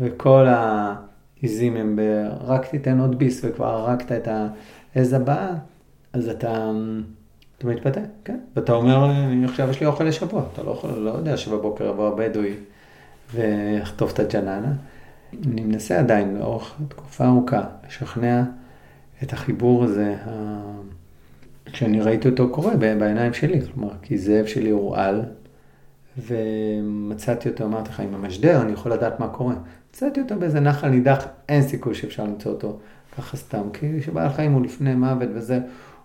וכל 0.00 0.46
העיזים 0.48 1.76
הם 1.76 1.96
ב... 1.96 2.00
רק 2.40 2.66
תיתן 2.66 3.00
עוד 3.00 3.18
ביס 3.18 3.40
וכבר 3.44 3.66
הרגת 3.66 4.12
את 4.12 4.28
העז 4.94 5.12
הבאה, 5.12 5.54
אז 6.12 6.28
אתה, 6.28 6.70
אתה 7.58 7.66
מתפתה, 7.66 8.00
כן. 8.24 8.38
ואתה 8.56 8.72
אומר, 8.72 9.10
עכשיו 9.44 9.70
יש 9.70 9.80
לי 9.80 9.86
אוכל 9.86 10.04
לשבוע, 10.04 10.42
אתה 10.52 10.62
לא, 10.62 10.70
יכול, 10.70 10.90
לא 10.90 11.10
יודע 11.10 11.36
שבבוקר 11.36 11.86
יבוא 11.86 12.08
הבדואי 12.08 12.54
ויחטוף 13.34 14.12
את 14.12 14.18
הג'ננה. 14.18 14.72
אני 15.46 15.60
מנסה 15.60 15.98
עדיין 15.98 16.36
לאורך 16.36 16.74
תקופה 16.88 17.26
ארוכה 17.26 17.64
לשכנע 17.86 18.42
את 19.22 19.32
החיבור 19.32 19.84
הזה, 19.84 20.16
כשאני 21.72 22.00
ראיתי 22.00 22.28
אותו 22.28 22.50
קורה 22.50 22.76
בעיניים 22.76 23.34
שלי, 23.34 23.60
כלומר, 23.60 23.90
כי 24.02 24.18
זאב 24.18 24.46
שלי 24.46 24.70
הורעל, 24.70 25.22
ומצאתי 26.18 27.48
אותו, 27.48 27.64
אמרתי 27.64 27.88
לך, 27.88 28.00
עם 28.00 28.14
המשדר, 28.14 28.62
אני 28.62 28.72
יכול 28.72 28.92
לדעת 28.92 29.20
מה 29.20 29.28
קורה. 29.28 29.54
מצאתי 29.90 30.20
אותו 30.20 30.36
באיזה 30.38 30.60
נחל 30.60 30.88
נידח, 30.88 31.26
אין 31.48 31.62
סיכוי 31.62 31.94
שאפשר 31.94 32.24
למצוא 32.24 32.52
אותו 32.52 32.78
ככה 33.18 33.36
סתם, 33.36 33.62
כי 33.72 34.00
כשבעל 34.00 34.28
חיים 34.28 34.52
הוא 34.52 34.64
לפני 34.64 34.94
מוות 34.94 35.28
וזה, 35.34 35.60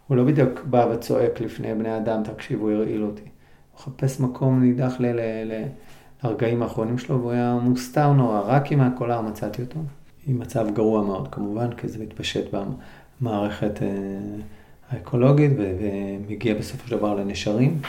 הוא 0.07 0.17
לא 0.17 0.24
בדיוק 0.24 0.60
בא 0.65 0.88
וצועק 0.91 1.41
לפני 1.41 1.75
בני 1.75 1.98
אדם, 1.98 2.24
תקשיבו, 2.24 2.69
הרעיל 2.69 3.03
אותי. 3.03 3.22
הוא 3.22 3.29
מחפש 3.75 4.19
מקום 4.19 4.62
נידח 4.62 4.95
ל... 5.00 5.05
ל, 5.05 5.19
ל 5.45 5.63
הרגעים 6.22 6.63
האחרונים 6.63 6.98
שלו, 6.98 7.19
והוא 7.19 7.31
היה 7.31 7.60
מוסתר 7.62 8.12
נורא, 8.12 8.41
רק 8.45 8.72
עם 8.72 8.81
הקולר 8.81 9.22
מצאתי 9.22 9.62
אותו. 9.62 9.79
עם 10.27 10.39
מצב 10.39 10.67
גרוע 10.74 11.01
מאוד 11.01 11.27
כמובן, 11.27 11.74
כי 11.74 11.88
זה 11.88 12.00
מתפשט 12.00 12.55
במערכת 13.22 13.81
אה, 13.81 13.88
האקולוגית 14.89 15.51
ומגיע 15.57 16.53
בסופו 16.53 16.88
של 16.88 16.98
דבר 16.98 17.15
לנשרים. 17.15 17.81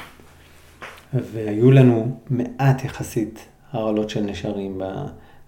והיו 1.14 1.71
לנו 1.71 2.18
מעט 2.30 2.85
יחסית 2.85 3.49
הרעלות 3.73 4.11
של 4.11 4.21
נשרים 4.21 4.80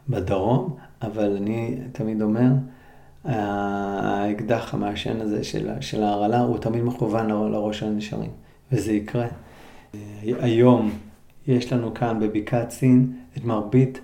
בדרום, 0.08 0.76
אבל 1.02 1.36
אני 1.36 1.78
תמיד 1.92 2.22
אומר, 2.22 2.50
האקדח 3.26 4.74
המעשן 4.74 5.20
הזה 5.20 5.44
של, 5.44 5.70
של 5.80 6.02
ההרעלה 6.02 6.40
הוא 6.40 6.58
תמיד 6.58 6.84
מכוון 6.84 7.26
לראש 7.26 7.82
הנשרים, 7.82 8.30
וזה 8.72 8.92
יקרה. 8.92 9.26
היום 10.22 10.90
יש 11.46 11.72
לנו 11.72 11.94
כאן 11.94 12.20
בבקעת 12.20 12.70
סין 12.70 13.12
את 13.36 13.44
מרבית 13.44 14.00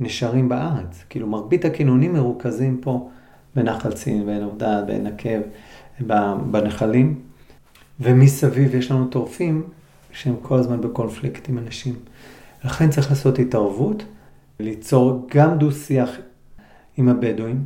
נשרים 0.00 0.48
בארץ. 0.48 1.04
כאילו 1.08 1.26
מרבית 1.26 1.64
הכינונים 1.64 2.12
מרוכזים 2.12 2.78
פה 2.80 3.08
בנחל 3.54 3.96
סין, 3.96 4.26
בעין 4.26 4.42
עובדה, 4.42 4.82
בעין 4.82 5.06
עקב, 5.06 5.40
בנחלים. 6.50 7.20
ומסביב 8.00 8.74
יש 8.74 8.90
לנו 8.90 9.06
טורפים 9.06 9.62
שהם 10.12 10.34
כל 10.42 10.58
הזמן 10.58 10.80
בקונפליקט 10.80 11.48
עם 11.48 11.58
אנשים. 11.58 11.94
לכן 12.64 12.90
צריך 12.90 13.10
לעשות 13.10 13.38
התערבות, 13.38 14.04
ליצור 14.60 15.26
גם 15.30 15.58
דו-שיח 15.58 16.10
עם 16.96 17.08
הבדואים, 17.08 17.64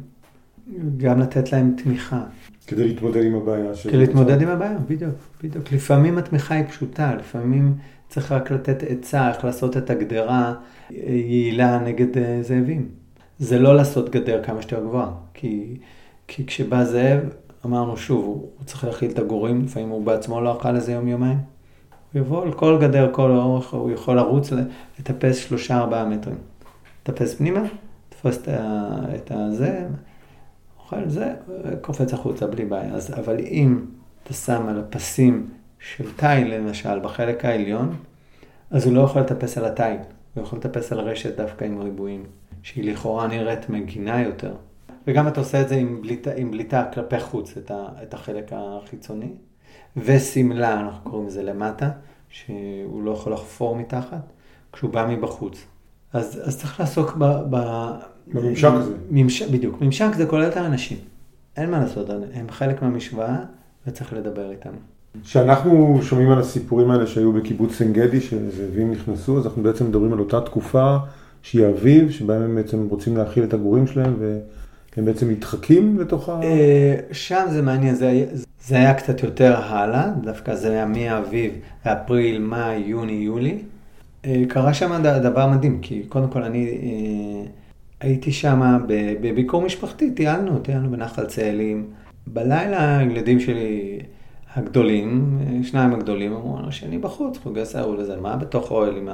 גם 0.97 1.21
לתת 1.21 1.53
להם 1.53 1.75
תמיכה. 1.85 2.23
כדי 2.67 2.89
להתמודד 2.89 3.25
עם 3.25 3.35
הבעיה. 3.35 3.71
כדי 3.83 3.97
להתמודד 3.97 4.43
עם 4.43 4.49
הבעיה, 4.49 4.79
בדיוק, 4.89 5.15
בדיוק. 5.43 5.73
לפעמים 5.73 6.19
התמיכה 6.19 6.55
היא 6.55 6.65
פשוטה, 6.65 7.15
לפעמים 7.15 7.75
צריך 8.09 8.33
רק 8.33 8.51
לתת 8.51 8.83
עצה 8.89 9.29
איך 9.29 9.45
לעשות 9.45 9.77
את 9.77 9.91
הגדרה 9.91 10.55
יעילה 10.91 11.79
נגד 11.79 12.19
אה, 12.19 12.39
זאבים. 12.43 12.89
זה 13.39 13.59
לא 13.59 13.77
לעשות 13.77 14.11
גדר 14.11 14.43
כמה 14.43 14.63
שיותר 14.63 14.81
גבוהה, 14.81 15.11
כי, 15.35 15.77
כי 16.29 16.47
כשבא 16.47 16.85
זאב, 16.85 17.21
אמרנו 17.67 17.97
שוב, 17.97 18.25
הוא, 18.25 18.35
הוא 18.35 18.67
צריך 18.67 18.85
להכיל 18.85 19.11
את 19.11 19.19
הגורים, 19.19 19.65
לפעמים 19.65 19.89
הוא 19.89 20.05
בעצמו 20.05 20.41
לא 20.41 20.57
אכל 20.57 20.77
איזה 20.77 20.93
יום-יומיים. 20.93 21.39
הוא 22.13 22.21
יבוא 22.21 22.43
על 22.43 22.53
כל 22.53 22.79
גדר, 22.81 23.09
כל 23.13 23.31
אורך, 23.31 23.75
הוא 23.75 23.91
יכול 23.91 24.17
לרוץ, 24.17 24.53
לטפס 24.99 25.37
שלושה 25.37 25.79
ארבעה 25.79 26.05
מטרים. 26.05 26.37
לטפס 27.03 27.35
פנימה, 27.35 27.63
תפוס 28.09 28.39
את 29.17 29.31
הזה, 29.35 29.87
אוכל 30.93 31.09
זה, 31.09 31.35
קופץ 31.81 32.15
החוצה 32.15 32.47
בלי 32.47 32.65
בעיה. 32.65 32.95
אז, 32.95 33.15
אבל 33.19 33.41
אם 33.41 33.85
אתה 34.23 34.35
שם 34.35 34.69
על 34.69 34.81
הפסים 34.81 35.49
של 35.79 36.13
תיל 36.17 36.55
למשל, 36.55 36.99
בחלק 36.99 37.45
העליון, 37.45 37.97
אז 38.71 38.87
הוא 38.87 38.95
לא 38.95 39.01
יכול 39.01 39.23
לטפס 39.23 39.59
על 39.59 39.65
התיל, 39.65 39.97
הוא 40.35 40.45
יכול 40.45 40.59
לטפס 40.59 40.93
על 40.93 41.01
רשת 41.01 41.37
דווקא 41.37 41.65
עם 41.65 41.81
ריבועים, 41.81 42.25
שהיא 42.63 42.93
לכאורה 42.93 43.27
נראית 43.27 43.69
מגינה 43.69 44.23
יותר. 44.23 44.55
וגם 45.07 45.29
אתה 45.29 45.41
עושה 45.41 45.61
את 45.61 45.69
זה 45.69 45.75
עם 45.75 46.03
בליטה, 46.03 46.31
עם 46.37 46.51
בליטה 46.51 46.85
כלפי 46.95 47.21
חוץ, 47.21 47.57
את, 47.57 47.71
ה, 47.71 47.89
את 48.03 48.15
החלק 48.15 48.53
החיצוני. 48.53 49.33
ושמלה, 49.97 50.81
אנחנו 50.81 51.11
קוראים 51.11 51.27
לזה 51.27 51.43
למטה, 51.43 51.91
שהוא 52.29 53.03
לא 53.03 53.11
יכול 53.11 53.33
לחפור 53.33 53.77
מתחת, 53.77 54.33
כשהוא 54.73 54.91
בא 54.91 55.07
מבחוץ. 55.09 55.67
אז, 56.13 56.41
אז 56.45 56.61
צריך 56.61 56.81
לעסוק 56.81 57.17
ב... 57.19 57.25
ב 57.51 57.57
בממשק 58.35 58.69
הזה. 58.73 58.93
ממשק, 59.11 59.49
בדיוק. 59.49 59.81
ממשק 59.81 60.09
זה 60.17 60.27
כולל 60.27 60.49
את 60.49 60.57
האנשים. 60.57 60.99
אין 61.57 61.71
מה 61.71 61.81
לעשות, 61.81 62.11
הם 62.35 62.47
חלק 62.51 62.83
מהמשוואה 62.83 63.37
וצריך 63.87 64.13
לדבר 64.13 64.51
איתם. 64.51 64.71
כשאנחנו 65.25 65.99
שומעים 66.03 66.31
על 66.31 66.39
הסיפורים 66.39 66.91
האלה 66.91 67.07
שהיו 67.07 67.33
בקיבוץ 67.33 67.81
עין 67.81 67.93
גדי, 67.93 68.21
שזאבים 68.21 68.91
נכנסו, 68.93 69.39
אז 69.39 69.47
אנחנו 69.47 69.63
בעצם 69.63 69.87
מדברים 69.87 70.13
על 70.13 70.19
אותה 70.19 70.41
תקופה 70.41 70.97
שהיא 71.43 71.67
אביב, 71.67 72.11
שבהם 72.11 72.43
הם 72.43 72.55
בעצם 72.55 72.87
רוצים 72.89 73.17
להאכיל 73.17 73.45
את 73.45 73.55
הגורים 73.55 73.87
שלהם, 73.87 74.15
והם 74.19 75.05
בעצם 75.05 75.29
מתחקים 75.29 75.99
לתוך 76.01 76.29
ה... 76.29 76.41
אה, 76.43 76.97
שם 77.13 77.45
זה 77.51 77.63
מעניין, 77.63 77.95
זה, 77.95 78.09
היה, 78.09 78.27
זה 78.65 78.77
היה 78.77 78.95
קצת 78.95 79.23
יותר 79.23 79.57
הלאה, 79.57 80.11
דווקא 80.23 80.55
זה 80.55 80.71
היה 80.71 80.87
מאביב, 80.87 81.53
אפריל, 81.83 82.39
מאי, 82.39 82.77
יוני, 82.77 83.13
יולי. 83.13 83.59
אה, 84.25 84.43
קרה 84.49 84.75
שם 84.75 85.03
דבר 85.03 85.47
מדהים, 85.47 85.79
כי 85.83 86.03
קודם 86.09 86.29
כל 86.29 86.43
אני 86.43 86.69
אה, 86.69 87.51
הייתי 88.01 88.33
שם 88.33 88.87
בביקור 89.21 89.63
משפחתי, 89.63 90.11
טיילנו, 90.11 90.59
טיילנו 90.59 90.91
בנחל 90.91 91.27
צאלים. 91.27 91.91
בלילה 92.27 92.99
הילדים 92.99 93.41
שלי... 93.41 94.01
הגדולים, 94.55 95.39
שניים 95.63 95.95
הגדולים 95.95 96.33
אמרו 96.33 96.59
לנו 96.59 96.73
שאני 96.73 96.99
בחוץ, 96.99 97.39
חוגי 97.39 97.65
סערו 97.65 97.95
לזה, 97.95 98.21
מה 98.21 98.37
בתוך 98.37 98.71
אוהל 98.71 98.97
עם, 98.97 99.09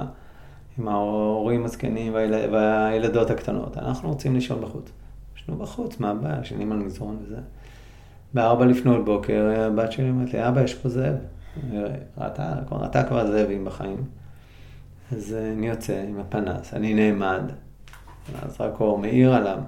עם 0.78 0.88
ההורים 0.88 1.64
הזקנים 1.64 2.14
והיל, 2.14 2.34
והילדות 2.52 3.30
הקטנות, 3.30 3.78
אנחנו 3.78 4.08
רוצים 4.08 4.34
לישון 4.34 4.60
בחוץ. 4.60 4.90
ישנו 5.36 5.56
בחוץ, 5.56 6.00
מה 6.00 6.10
הבעיה, 6.10 6.40
ישנים 6.40 6.72
על 6.72 6.78
מזרון 6.78 7.16
וזה. 7.22 7.36
בארבע 8.34 8.66
לפנות 8.66 9.04
בוקר, 9.04 9.52
הבת 9.56 9.92
שלי 9.92 10.10
אומרת 10.10 10.32
לי, 10.32 10.48
אבא, 10.48 10.62
יש 10.62 10.74
פה 10.74 10.88
זאב. 10.88 11.14
ראתה, 12.18 12.54
ראתה 12.70 13.02
כבר 13.02 13.30
זאבים 13.30 13.64
בחיים. 13.64 14.04
אז 15.12 15.36
אני 15.52 15.68
יוצא 15.68 16.04
עם 16.08 16.20
הפנס, 16.20 16.74
אני 16.74 16.94
נעמד, 16.94 17.42
אז 18.42 18.60
רק 18.60 18.80
אור 18.80 18.98
מאיר 18.98 19.34
עליו. 19.34 19.58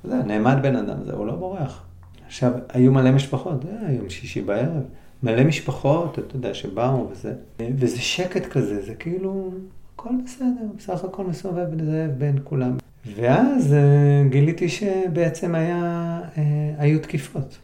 אתה 0.00 0.08
יודע, 0.08 0.22
נעמד 0.22 0.56
בן 0.62 0.76
אדם, 0.76 1.04
זה, 1.04 1.12
הוא 1.12 1.26
לא 1.26 1.34
בורח. 1.34 1.84
עכשיו, 2.26 2.52
היו 2.68 2.92
מלא 2.92 3.12
משפחות, 3.12 3.62
זה 3.62 3.68
היה 3.80 3.92
יום 3.96 4.10
שישי 4.10 4.42
בערב, 4.42 4.82
מלא 5.22 5.44
משפחות, 5.44 6.18
אתה 6.18 6.36
יודע, 6.36 6.54
שבאו 6.54 7.08
וזה, 7.10 7.34
וזה 7.60 8.00
שקט 8.00 8.46
כזה, 8.46 8.82
זה 8.82 8.94
כאילו, 8.94 9.50
הכל 9.94 10.10
בסדר, 10.24 10.66
בסך 10.76 11.04
הכל 11.04 11.24
מסובב 11.24 11.84
זאב 11.84 12.10
בין 12.18 12.38
כולם. 12.44 12.76
ואז 13.16 13.72
uh, 13.72 14.30
גיליתי 14.30 14.68
שבעצם 14.68 15.54
היה, 15.54 16.20
uh, 16.34 16.38
היו 16.78 17.00
תקיפות. 17.00 17.58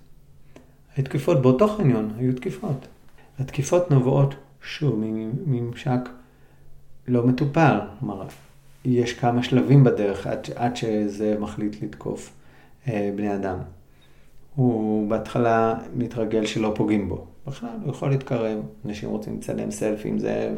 היו 0.97 1.05
תקיפות 1.05 1.43
באותו 1.43 1.69
חניון, 1.69 2.11
היו 2.19 2.35
תקיפות. 2.35 2.87
התקיפות 3.39 3.91
נובעות, 3.91 4.35
שוב, 4.63 5.05
מממשק 5.47 6.09
לא 7.09 7.27
מטופל. 7.27 7.79
כלומר, 8.01 8.27
יש 8.85 9.13
כמה 9.13 9.43
שלבים 9.43 9.85
בדרך 9.85 10.27
עד, 10.27 10.47
עד 10.57 10.77
שזה 10.77 11.37
מחליט 11.41 11.83
לתקוף 11.83 12.33
uh, 12.87 12.91
בני 13.17 13.35
אדם. 13.35 13.59
הוא 14.55 15.09
בהתחלה 15.09 15.75
מתרגל 15.97 16.47
שלא 16.47 16.73
פוגעים 16.77 17.09
בו. 17.09 17.27
בכלל, 17.47 17.69
הוא 17.83 17.91
יכול 17.91 18.11
להתקרב, 18.11 18.59
אנשים 18.87 19.11
רוצים 19.11 19.37
לצלם 19.37 19.71
סלפי 19.71 20.09
עם 20.09 20.19
זה, 20.19 20.55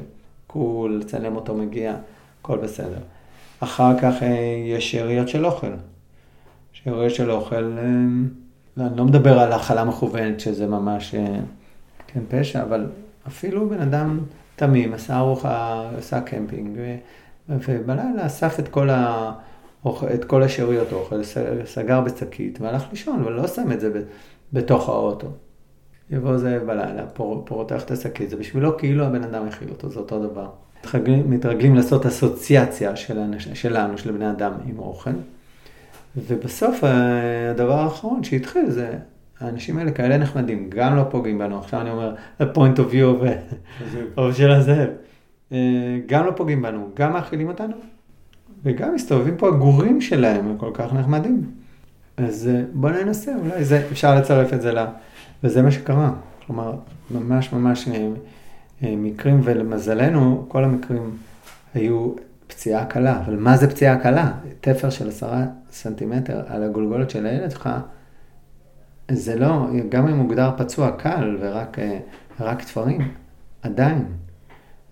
cool, 0.46 1.00
לצלם 1.00 1.36
אותו 1.36 1.54
מגיע, 1.54 1.96
הכל 2.40 2.58
בסדר. 2.58 2.98
אחר 3.60 3.98
כך 3.98 4.22
אה, 4.22 4.64
יש 4.66 4.92
שאריות 4.92 5.28
של 5.28 5.46
אוכל. 5.46 5.72
שאריות 6.72 7.14
של 7.14 7.30
אוכל, 7.30 7.78
אה, 7.78 7.82
לא, 8.76 8.86
אני 8.86 8.96
לא 8.96 9.04
מדבר 9.04 9.38
על 9.38 9.52
האכלה 9.52 9.84
מכוונת, 9.84 10.40
שזה 10.40 10.66
ממש 10.66 11.14
אה, 11.14 11.38
כן 12.06 12.20
פשע, 12.28 12.62
אבל 12.62 12.86
אפילו 13.26 13.68
בן 13.68 13.80
אדם 13.80 14.20
תמים, 14.56 14.94
עשה 14.94 15.16
ארוחה, 15.16 15.88
עשה 15.98 16.20
קמפינג, 16.20 16.78
ובלילה 17.48 18.26
אסף 18.26 18.60
את 18.60 18.68
כל 18.68 18.90
ה... 18.90 19.32
את 20.14 20.24
כל 20.24 20.42
השאריות 20.42 20.92
אוכל, 20.92 21.22
סגר 21.64 22.00
בשקית 22.00 22.60
והלך 22.60 22.84
לישון, 22.90 23.20
אבל 23.20 23.32
לא 23.32 23.46
שם 23.46 23.72
את 23.72 23.80
זה 23.80 24.02
בתוך 24.52 24.88
האוטו. 24.88 25.28
יבוא 26.10 26.36
זה 26.36 26.58
בלילה, 26.66 27.06
פורטח 27.44 27.82
את 27.82 27.90
השקית, 27.90 28.30
זה 28.30 28.36
בשבילו 28.36 28.78
כאילו 28.78 29.04
הבן 29.04 29.22
אדם 29.22 29.46
הכיל 29.46 29.68
אותו, 29.68 29.88
זה 29.88 29.98
אותו 29.98 30.22
דבר. 30.22 30.48
מתרגלים, 30.80 31.30
מתרגלים 31.30 31.74
לעשות 31.74 32.06
אסוציאציה 32.06 32.96
של 32.96 33.18
אנש, 33.18 33.48
שלנו, 33.48 33.98
של 33.98 34.12
בני 34.12 34.30
אדם 34.30 34.52
עם 34.66 34.78
אוכל. 34.78 35.10
ובסוף 36.16 36.84
אה, 36.84 37.50
הדבר 37.50 37.78
האחרון 37.78 38.24
שהתחיל 38.24 38.70
זה, 38.70 38.92
האנשים 39.40 39.78
האלה 39.78 39.90
כאלה 39.90 40.18
נחמדים, 40.18 40.70
גם 40.70 40.96
לא 40.96 41.04
פוגעים 41.10 41.38
בנו, 41.38 41.58
עכשיו 41.58 41.80
אני 41.80 41.90
אומר, 41.90 42.14
ה-point 42.40 42.78
of 42.78 42.92
view 42.92 43.26
של 44.32 44.50
הזאב, 44.50 44.88
גם 46.06 46.26
לא 46.26 46.32
פוגעים 46.36 46.62
בנו, 46.62 46.88
גם 46.94 47.12
מאכילים 47.12 47.48
אותנו, 47.48 47.74
וגם 48.62 48.94
מסתובבים 48.94 49.36
פה 49.36 49.48
הגורים 49.48 50.00
שלהם, 50.00 50.48
הם 50.48 50.58
כל 50.58 50.70
כך 50.74 50.92
נחמדים. 50.92 51.44
אז 52.16 52.50
אה, 52.54 52.62
בוא 52.72 52.90
ננסה, 52.90 53.32
אולי 53.36 53.64
זה, 53.64 53.86
אפשר 53.92 54.14
לצרף 54.14 54.52
את 54.52 54.62
זה 54.62 54.72
ל... 54.72 54.84
וזה 55.44 55.62
מה 55.62 55.70
שקרה. 55.70 56.12
כלומר, 56.46 56.74
ממש 57.10 57.52
ממש 57.52 57.88
אה, 57.88 58.08
אה, 58.82 58.94
מקרים, 58.96 59.40
ולמזלנו, 59.44 60.44
כל 60.48 60.64
המקרים 60.64 61.16
היו 61.74 62.12
פציעה 62.46 62.84
קלה. 62.84 63.20
אבל 63.20 63.36
מה 63.36 63.56
זה 63.56 63.70
פציעה 63.70 63.96
קלה? 63.96 64.32
תפר 64.60 64.90
של 64.90 65.08
עשרה 65.08 65.44
סנטימטר 65.70 66.42
על 66.46 66.62
הגולגולת 66.62 67.10
של 67.10 67.26
הילד 67.26 67.50
שלך, 67.50 67.70
זה 69.10 69.38
לא, 69.38 69.66
גם 69.88 70.08
אם 70.08 70.16
מוגדר 70.16 70.50
פצוע 70.56 70.90
קל 70.90 71.36
ורק 71.40 71.76
רק 72.40 72.62
תפרים, 72.62 73.08
עדיין. 73.62 74.04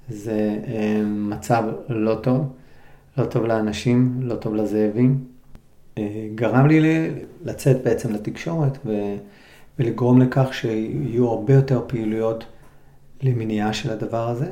זה 0.08 0.58
מצב 1.04 1.64
לא 1.88 2.14
טוב. 2.14 2.52
לא 3.18 3.24
טוב 3.24 3.46
לאנשים, 3.46 4.18
לא 4.22 4.34
טוב 4.34 4.54
לזאבים. 4.54 5.24
אה, 5.98 6.28
גרם 6.34 6.66
לי 6.66 7.10
לצאת 7.44 7.82
בעצם 7.84 8.12
לתקשורת. 8.12 8.78
ולגרום 9.78 10.22
לכך 10.22 10.54
שיהיו 10.54 11.28
הרבה 11.28 11.54
יותר 11.54 11.82
פעילויות 11.86 12.44
למניעה 13.22 13.72
של 13.72 13.90
הדבר 13.90 14.28
הזה, 14.28 14.46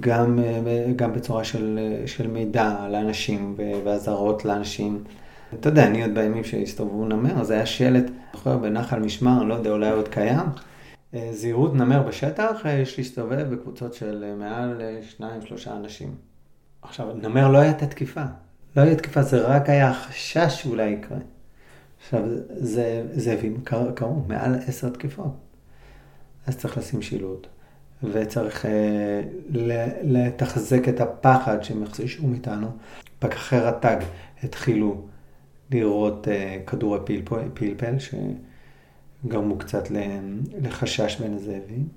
גם, 0.00 0.38
אה, 0.38 0.92
גם 0.96 1.12
בצורה 1.12 1.44
של, 1.44 1.78
של 2.06 2.26
מידע 2.26 2.86
לאנשים 2.90 3.54
ואזהרות 3.84 4.44
לאנשים. 4.44 5.04
אתה 5.54 5.68
יודע, 5.68 5.86
אני 5.86 6.02
עוד 6.02 6.14
בימים 6.14 6.44
שהסתובבו 6.44 7.04
נמר, 7.04 7.44
זה 7.44 7.54
היה 7.54 7.66
שלט, 7.66 8.04
זוכר, 8.32 8.56
בנחל 8.56 9.00
משמר, 9.00 9.40
אני 9.40 9.48
לא 9.48 9.54
יודע, 9.54 9.70
אולי 9.70 9.90
עוד 9.90 10.08
קיים. 10.08 10.46
אה, 11.14 11.28
זהירות 11.32 11.74
נמר 11.74 12.02
בשטח, 12.02 12.62
יש 12.68 12.98
להסתובב 12.98 13.54
בקבוצות 13.54 13.94
של 13.94 14.34
מעל 14.38 14.82
שניים, 15.02 15.46
שלושה 15.46 15.76
אנשים. 15.76 16.14
עכשיו, 16.82 17.12
נמר 17.14 17.48
לא 17.48 17.58
הייתה 17.58 17.86
תקיפה. 17.86 18.24
לא 18.76 18.82
הייתה 18.82 19.02
תקיפה, 19.02 19.22
זה 19.22 19.46
רק 19.46 19.68
היה 19.68 19.94
חשש 19.94 20.62
שאולי 20.62 20.90
יקרה. 20.90 21.18
עכשיו, 22.00 22.22
זה, 22.50 23.06
זאבים 23.12 23.60
קרו 23.94 24.22
מעל 24.28 24.54
עשר 24.66 24.88
תקיפות. 24.88 25.36
אז 26.46 26.56
צריך 26.56 26.78
לשים 26.78 27.02
שילוט, 27.02 27.46
וצריך 28.02 28.66
אה, 28.66 29.22
לתחזק 30.02 30.88
את 30.88 31.00
הפחד 31.00 31.62
שהם 31.62 31.82
יחזישו 31.82 32.26
מאיתנו. 32.26 32.70
פקחי 33.18 33.58
רט"ג 33.58 33.96
התחילו 34.42 35.06
לראות 35.70 36.28
אה, 36.28 36.58
כדורי 36.66 36.98
פלפל, 37.04 37.48
פלפל 37.54 37.98
שגרמו 39.24 39.58
קצת 39.58 39.88
לחשש 40.62 41.20
בין 41.20 41.34
הזאבים. 41.34 41.88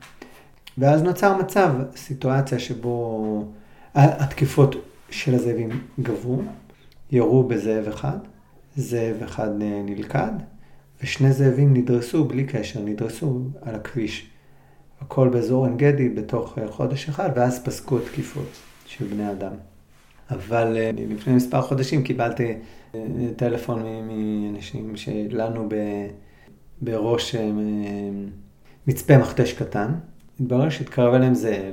ואז 0.78 1.04
נוצר 1.04 1.38
מצב, 1.38 1.74
סיטואציה 1.96 2.60
שבו 2.60 3.46
התקיפות 3.96 4.76
של 5.10 5.36
הזאבים 5.36 5.70
גברו, 6.00 6.42
ירו 7.12 7.44
בזאב 7.44 7.88
אחד, 7.88 8.18
זאב 8.76 9.24
אחד 9.24 9.50
נלכד, 9.60 10.32
ושני 11.04 11.32
זאבים 11.32 11.74
נדרסו 11.74 12.26
בלי 12.26 12.44
קשר, 12.44 12.82
נדרסו 12.82 13.42
על 13.62 13.76
הכביש. 13.76 14.28
הכל 15.02 15.30
באזור 15.30 15.66
עין 15.66 15.78
גדי 15.78 16.10
בתוך 16.10 16.58
חודש 16.70 17.10
אחד, 17.10 17.30
ואז 17.36 17.64
פסקו 17.64 17.98
התקיפות 17.98 18.50
של 18.86 19.06
בני 19.06 19.32
אדם. 19.32 19.54
אבל 20.32 20.78
אה, 20.78 20.92
לפני 21.10 21.34
מספר 21.34 21.62
חודשים 21.62 22.04
קיבלתי 22.04 22.54
אה, 22.96 23.02
טלפון 23.36 23.84
מאנשים 23.84 24.98
שלנו 24.98 25.70
בראש 26.82 27.36
אה, 27.36 27.52
מצפה 28.88 29.17
מכתש 29.17 29.54
קטן, 29.54 29.94
התברר 30.39 30.70
שהתקרב 30.70 31.13
אליהם 31.13 31.34
זה, 31.34 31.72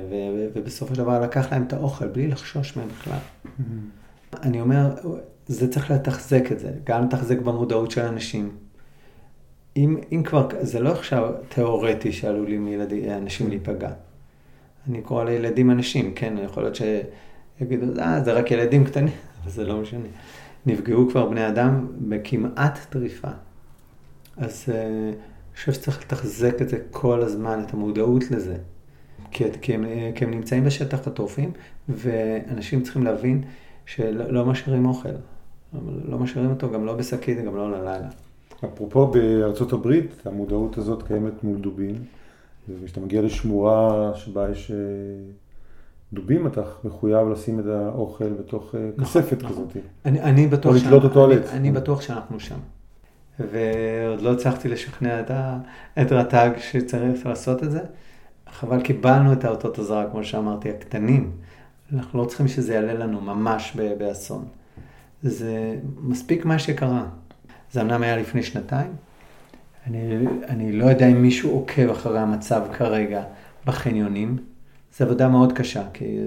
ובסופו 0.55 0.95
של 0.95 1.01
דבר 1.01 1.21
לקח 1.21 1.51
להם 1.51 1.63
את 1.63 1.73
האוכל 1.73 2.07
בלי 2.07 2.27
לחשוש 2.27 2.77
מהם 2.77 2.87
בכלל. 2.87 3.17
Mm-hmm. 3.17 4.37
אני 4.43 4.61
אומר, 4.61 4.95
זה 5.47 5.71
צריך 5.71 5.91
לתחזק 5.91 6.51
את 6.51 6.59
זה, 6.59 6.71
גם 6.83 7.05
לתחזק 7.05 7.39
במודעות 7.39 7.91
של 7.91 8.01
אנשים. 8.01 8.51
אם, 9.77 9.97
אם 10.11 10.23
כבר, 10.25 10.47
זה 10.61 10.79
לא 10.79 10.89
עכשיו 10.89 11.31
תיאורטי 11.49 12.11
שעלולים 12.11 12.67
ילדי, 12.67 13.13
אנשים 13.13 13.47
mm-hmm. 13.47 13.49
להיפגע. 13.49 13.91
אני 14.89 15.01
קורא 15.01 15.23
לילדים 15.23 15.71
אנשים, 15.71 16.13
כן, 16.13 16.33
יכול 16.43 16.63
להיות 16.63 16.75
שיגידו, 16.75 17.99
אה, 17.99 18.23
זה 18.23 18.33
רק 18.33 18.51
ילדים 18.51 18.85
קטנים, 18.85 19.13
אבל 19.43 19.51
זה 19.51 19.65
לא 19.65 19.77
משנה. 19.81 20.07
נפגעו 20.65 21.09
כבר 21.09 21.29
בני 21.29 21.47
אדם 21.47 21.87
בכמעט 21.99 22.79
טריפה. 22.89 23.31
אז 24.39 24.65
uh, 24.67 24.71
אני 24.71 25.15
חושב 25.55 25.73
שצריך 25.73 26.01
לתחזק 26.01 26.61
את 26.61 26.69
זה 26.69 26.77
כל 26.91 27.21
הזמן, 27.21 27.63
את 27.67 27.73
המודעות 27.73 28.31
לזה. 28.31 28.57
כי, 29.31 29.43
כי, 29.61 29.73
הם, 29.73 29.85
כי 30.15 30.25
הם 30.25 30.31
נמצאים 30.31 30.65
בשטח 30.65 31.07
הטורפים, 31.07 31.51
ואנשים 31.89 32.81
צריכים 32.81 33.03
להבין 33.03 33.43
שלא 33.85 34.31
לא 34.31 34.45
משאירים 34.45 34.85
אוכל. 34.85 35.09
לא 35.83 36.17
משאירים 36.17 36.49
אותו 36.49 36.71
גם 36.71 36.85
לא 36.85 36.93
בשקית, 36.93 37.37
גם 37.45 37.55
לא 37.55 37.71
ללילה. 37.71 38.09
אפרופו 38.65 39.07
בארצות 39.07 39.73
הברית, 39.73 40.21
המודעות 40.25 40.77
הזאת 40.77 41.03
קיימת 41.03 41.43
מול 41.43 41.57
דובים, 41.57 41.95
וכשאתה 42.69 42.99
מגיע 42.99 43.21
לשמורה 43.21 44.11
שבה 44.15 44.51
יש 44.51 44.71
אה, 44.71 44.77
דובים, 46.13 46.47
אתה 46.47 46.61
מחויב 46.83 47.27
לשים 47.27 47.59
את 47.59 47.65
האוכל 47.65 48.29
בתוך 48.29 48.75
אה, 48.75 48.89
נכון, 48.97 49.21
כספת 49.21 49.43
נכון. 49.43 49.51
כזאת. 49.51 49.83
אני, 50.05 50.21
אני 50.21 50.47
בטוח, 50.47 50.75
או 50.75 50.77
לתלות 50.77 51.03
אותו 51.03 51.23
על 51.25 51.31
עץ. 51.31 51.49
אני 51.49 51.71
בטוח 51.71 52.01
שאנחנו 52.01 52.39
שם. 52.39 52.59
ועוד 53.39 54.21
לא 54.21 54.33
הצלחתי 54.33 54.67
לשכנע 54.67 55.19
את, 55.19 55.31
ה, 55.31 55.57
את 56.01 56.11
רט"ג 56.11 56.49
שצריך 56.57 57.25
לעשות 57.25 57.63
את 57.63 57.71
זה, 57.71 57.81
אבל 58.63 58.81
קיבלנו 58.81 59.33
את 59.33 59.45
האותות 59.45 59.79
הזרע, 59.79 60.05
כמו 60.11 60.23
שאמרתי, 60.23 60.69
הקטנים. 60.69 61.31
אנחנו 61.93 62.19
לא 62.19 62.25
צריכים 62.25 62.47
שזה 62.47 62.73
יעלה 62.73 62.93
לנו 62.93 63.21
ממש 63.21 63.77
באסון. 63.97 64.45
זה 65.23 65.75
מספיק 66.01 66.45
מה 66.45 66.59
שקרה. 66.59 67.05
זה 67.71 67.81
אמנם 67.81 68.03
היה 68.03 68.17
לפני 68.17 68.43
שנתיים. 68.43 68.91
אני, 69.87 70.27
אני 70.47 70.71
לא 70.71 70.85
יודע 70.85 71.07
אם 71.07 71.21
מישהו 71.21 71.51
עוקב 71.51 71.89
אחרי 71.89 72.19
המצב 72.19 72.61
כרגע 72.73 73.23
בחניונים. 73.65 74.37
זו 74.97 75.05
עבודה 75.05 75.29
מאוד 75.29 75.53
קשה, 75.53 75.83
כי 75.93 76.19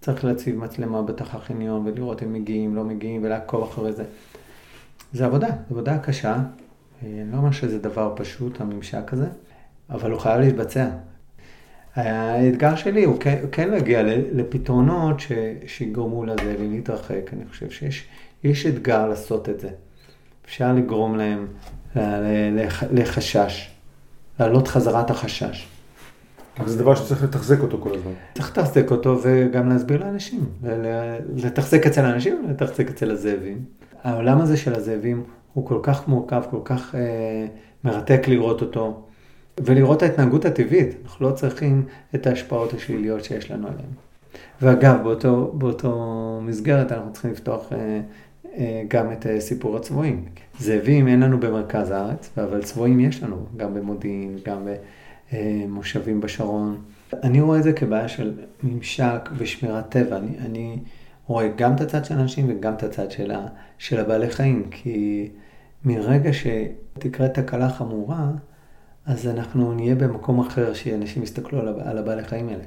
צריך 0.00 0.24
להציב 0.24 0.58
מצלמה 0.58 1.02
בתוך 1.02 1.34
החניון 1.34 1.86
ולראות 1.86 2.22
אם 2.22 2.32
מגיעים, 2.32 2.76
לא 2.76 2.84
מגיעים 2.84 3.24
ולעקוב 3.24 3.62
אחרי 3.62 3.92
זה. 3.92 4.04
זה 5.12 5.24
עבודה, 5.24 5.48
עבודה 5.70 5.98
קשה. 5.98 6.36
אני 7.02 7.32
לא 7.32 7.36
אומר 7.36 7.50
שזה 7.50 7.78
דבר 7.78 8.12
פשוט, 8.16 8.60
הממשק 8.60 9.12
הזה, 9.12 9.26
אבל 9.90 10.10
הוא 10.10 10.20
חייב 10.20 10.40
להתבצע. 10.40 10.88
האתגר 11.94 12.76
שלי 12.76 13.04
הוא 13.04 13.20
כן, 13.20 13.44
כן 13.52 13.68
להגיע 13.68 14.02
לפתרונות 14.32 15.20
ש, 15.20 15.32
שיגרמו 15.66 16.24
לזה 16.24 16.56
להתרחק. 16.58 17.30
אני 17.32 17.44
חושב 17.50 17.70
שיש 17.70 18.66
אתגר 18.66 19.08
לעשות 19.08 19.48
את 19.48 19.60
זה. 19.60 19.68
אפשר 20.44 20.72
לגרום 20.72 21.16
להם 21.16 21.46
לחשש, 22.92 23.70
להעלות 24.40 24.68
חזרה 24.68 25.00
את 25.00 25.10
החשש. 25.10 25.68
אבל 26.58 26.68
זה 26.68 26.78
דבר 26.78 26.94
שצריך 26.94 27.24
לתחזק 27.24 27.60
אותו 27.60 27.78
כל 27.80 27.94
הזמן. 27.94 28.12
צריך 28.34 28.58
לתחזק 28.58 28.90
אותו 28.90 29.20
וגם 29.22 29.68
להסביר 29.68 30.04
לאנשים. 30.04 30.44
לתחזק 31.36 31.86
אצל 31.86 32.04
האנשים 32.04 32.44
ולתחזק 32.48 32.90
אצל 32.90 33.10
הזאבים. 33.10 33.77
העולם 34.02 34.40
הזה 34.40 34.56
של 34.56 34.74
הזאבים 34.74 35.22
הוא 35.54 35.66
כל 35.66 35.78
כך 35.82 36.08
מורכב, 36.08 36.42
כל 36.50 36.60
כך 36.64 36.94
אה, 36.94 37.46
מרתק 37.84 38.28
לראות 38.28 38.60
אותו. 38.60 39.02
ולראות 39.60 39.98
את 39.98 40.02
ההתנהגות 40.02 40.44
הטבעית, 40.44 40.88
אנחנו 41.04 41.28
לא 41.28 41.32
צריכים 41.32 41.84
את 42.14 42.26
ההשפעות 42.26 42.74
השליליות 42.74 43.24
שיש 43.24 43.50
לנו 43.50 43.68
עליהן. 43.68 43.90
ואגב, 44.62 45.02
באותו, 45.02 45.52
באותו 45.54 46.40
מסגרת 46.42 46.92
אנחנו 46.92 47.12
צריכים 47.12 47.30
לפתוח 47.30 47.72
אה, 47.72 48.00
אה, 48.56 48.82
גם 48.88 49.12
את 49.12 49.26
אה, 49.26 49.40
סיפור 49.40 49.76
הצבועים. 49.76 50.24
זאבים 50.58 51.08
אין 51.08 51.20
לנו 51.20 51.40
במרכז 51.40 51.90
הארץ, 51.90 52.30
אבל 52.38 52.62
צבועים 52.62 53.00
יש 53.00 53.22
לנו, 53.22 53.46
גם 53.56 53.74
במודיעין, 53.74 54.38
גם 54.44 54.68
במושבים 55.32 56.16
אה, 56.16 56.20
בשרון. 56.22 56.80
אני 57.12 57.40
רואה 57.40 57.58
את 57.58 57.62
זה 57.62 57.72
כבעיה 57.72 58.08
של 58.08 58.32
ממשק 58.62 59.30
ושמירת 59.36 59.88
טבע. 59.88 60.16
אני, 60.16 60.38
אני 60.38 60.78
רואה 61.28 61.48
גם 61.56 61.74
את 61.74 61.80
הצד 61.80 62.04
של 62.04 62.18
האנשים 62.18 62.46
וגם 62.48 62.74
את 62.74 62.82
הצד 62.82 63.10
של, 63.10 63.30
ה, 63.30 63.46
של 63.78 64.00
הבעלי 64.00 64.30
חיים, 64.30 64.68
כי 64.70 65.28
מרגע 65.84 66.30
שתקרה 66.32 67.28
תקלה 67.28 67.70
חמורה, 67.70 68.30
אז 69.06 69.26
אנחנו 69.28 69.72
נהיה 69.72 69.94
במקום 69.94 70.40
אחר 70.40 70.74
שאנשים 70.74 71.22
יסתכלו 71.22 71.60
על 71.60 71.98
הבעלי 71.98 72.24
חיים 72.24 72.48
האלה. 72.48 72.64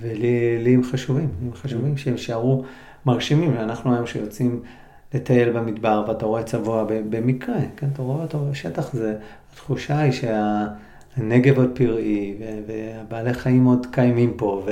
ולי 0.00 0.74
הם 0.74 0.82
חשובים, 0.82 1.28
הם 1.42 1.54
חשובים 1.54 1.96
שהם 1.96 2.12
יישארו 2.12 2.64
מרשימים. 3.06 3.54
ואנחנו 3.56 3.94
היום 3.94 4.06
שיוצאים 4.06 4.62
לטייל 5.14 5.50
במדבר 5.50 6.04
ואתה 6.08 6.26
רואה 6.26 6.42
צבוע 6.42 6.84
במקרה, 6.88 7.56
כן, 7.76 7.86
אתה 7.92 8.02
רואה 8.02 8.22
אותו 8.22 8.46
בשטח, 8.50 8.92
זה, 8.92 9.16
התחושה 9.52 9.98
היא 9.98 10.12
שהנגב 10.12 11.58
עוד 11.58 11.70
פראי 11.74 12.34
והבעלי 12.66 13.34
חיים 13.34 13.64
עוד 13.64 13.86
קיימים 13.90 14.34
פה. 14.36 14.62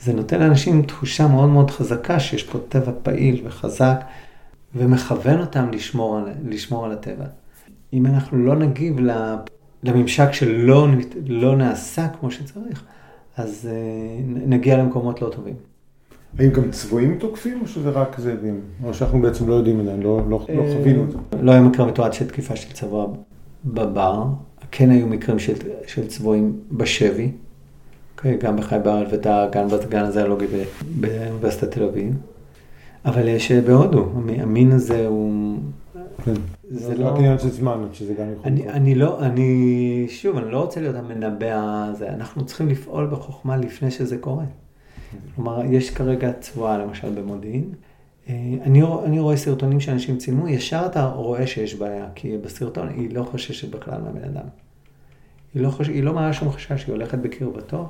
וזה 0.00 0.12
נותן 0.12 0.40
לאנשים 0.40 0.82
תחושה 0.82 1.26
מאוד 1.28 1.48
מאוד 1.48 1.70
חזקה 1.70 2.20
שיש 2.20 2.42
פה 2.42 2.58
טבע 2.68 2.92
פעיל 3.02 3.42
וחזק 3.44 4.04
ומכוון 4.74 5.40
אותם 5.40 5.70
לשמור 5.72 6.20
לשמור 6.48 6.84
על 6.84 6.92
הטבע. 6.92 7.24
אם 7.92 8.06
אנחנו 8.06 8.38
לא 8.38 8.56
נגיב 8.56 8.96
לממשק 9.82 10.32
שלא 10.32 10.88
לא 11.26 11.56
נעשה 11.56 12.08
כמו 12.08 12.30
שצריך, 12.30 12.84
אז 13.36 13.68
uh, 13.70 14.48
נגיע 14.48 14.76
למקומות 14.76 15.22
לא 15.22 15.28
טובים. 15.28 15.54
האם 16.38 16.50
גם 16.50 16.70
צבועים 16.70 17.18
תוקפים 17.18 17.60
או 17.62 17.66
שזה 17.66 17.90
רק 17.90 18.20
זאבים? 18.20 18.60
או 18.84 18.94
שאנחנו 18.94 19.20
בעצם 19.20 19.48
לא 19.48 19.54
יודעים 19.54 19.80
עדיין, 19.80 20.02
לא, 20.02 20.18
לא, 20.18 20.30
לא 20.30 20.62
אה, 20.62 20.76
חווינו 20.76 21.04
את 21.04 21.10
זה? 21.10 21.18
לא 21.42 21.52
היה 21.52 21.60
מקרה 21.60 21.86
מתועד 21.86 22.12
של 22.12 22.28
תקיפה 22.28 22.56
של 22.56 22.72
צבוע 22.72 23.06
בבר, 23.64 24.24
כן 24.70 24.90
היו 24.90 25.06
מקרים 25.06 25.38
של, 25.38 25.54
של 25.86 26.06
צבועים 26.06 26.56
בשבי? 26.72 27.30
גם 28.40 28.56
בחי 28.56 28.76
בר 28.84 28.98
אלבטר, 28.98 29.48
גם 29.52 29.68
בגן 29.68 30.04
הזיאולוגי 30.04 30.46
באוניברסיטת 31.00 31.70
תל 31.70 31.82
אביב, 31.82 32.14
אבל 33.04 33.28
יש 33.28 33.52
אה, 33.52 33.60
בהודו, 33.60 34.08
המין 34.38 34.72
הזה 34.72 35.06
הוא... 35.06 35.58
כן. 36.24 36.34
זה 36.70 36.94
לא... 36.94 37.06
רק 37.06 37.16
עניין 37.16 37.38
של 37.38 37.48
זמן, 37.48 37.84
שזה 37.92 38.14
גם 38.14 38.32
יכול 38.32 38.52
לקרות. 38.52 38.74
אני 38.74 38.94
לא, 38.94 39.20
אני, 39.20 40.06
שוב, 40.08 40.36
אני 40.36 40.52
לא 40.52 40.60
רוצה 40.60 40.80
להיות 40.80 40.96
המנבא 40.96 41.86
הזה, 41.90 42.08
אנחנו 42.08 42.46
צריכים 42.46 42.68
לפעול 42.68 43.06
בחוכמה 43.06 43.56
לפני 43.56 43.90
שזה 43.90 44.18
קורה. 44.18 44.44
כלומר, 45.34 45.64
יש 45.64 45.90
כרגע 45.90 46.32
צבועה, 46.32 46.78
למשל, 46.78 47.10
במודיעין. 47.10 47.64
אה, 48.28 48.34
אני, 48.62 48.82
אני 49.04 49.20
רואה 49.20 49.36
סרטונים 49.36 49.80
שאנשים 49.80 50.18
צילמו, 50.18 50.48
ישר 50.48 50.82
אתה 50.86 51.06
רואה 51.06 51.46
שיש 51.46 51.74
בעיה, 51.74 52.06
כי 52.14 52.36
בסרטון 52.36 52.88
היא 52.88 53.14
לא 53.14 53.22
חוששת 53.22 53.70
בכלל 53.70 54.00
מהבן 54.00 54.24
אדם. 54.24 54.46
היא 55.54 55.62
לא, 55.62 55.70
חוש... 55.70 55.88
היא 55.88 56.02
לא 56.02 56.12
מראה 56.12 56.32
שום 56.32 56.50
חשש, 56.50 56.86
היא 56.86 56.92
הולכת 56.92 57.18
בקרבתו. 57.18 57.88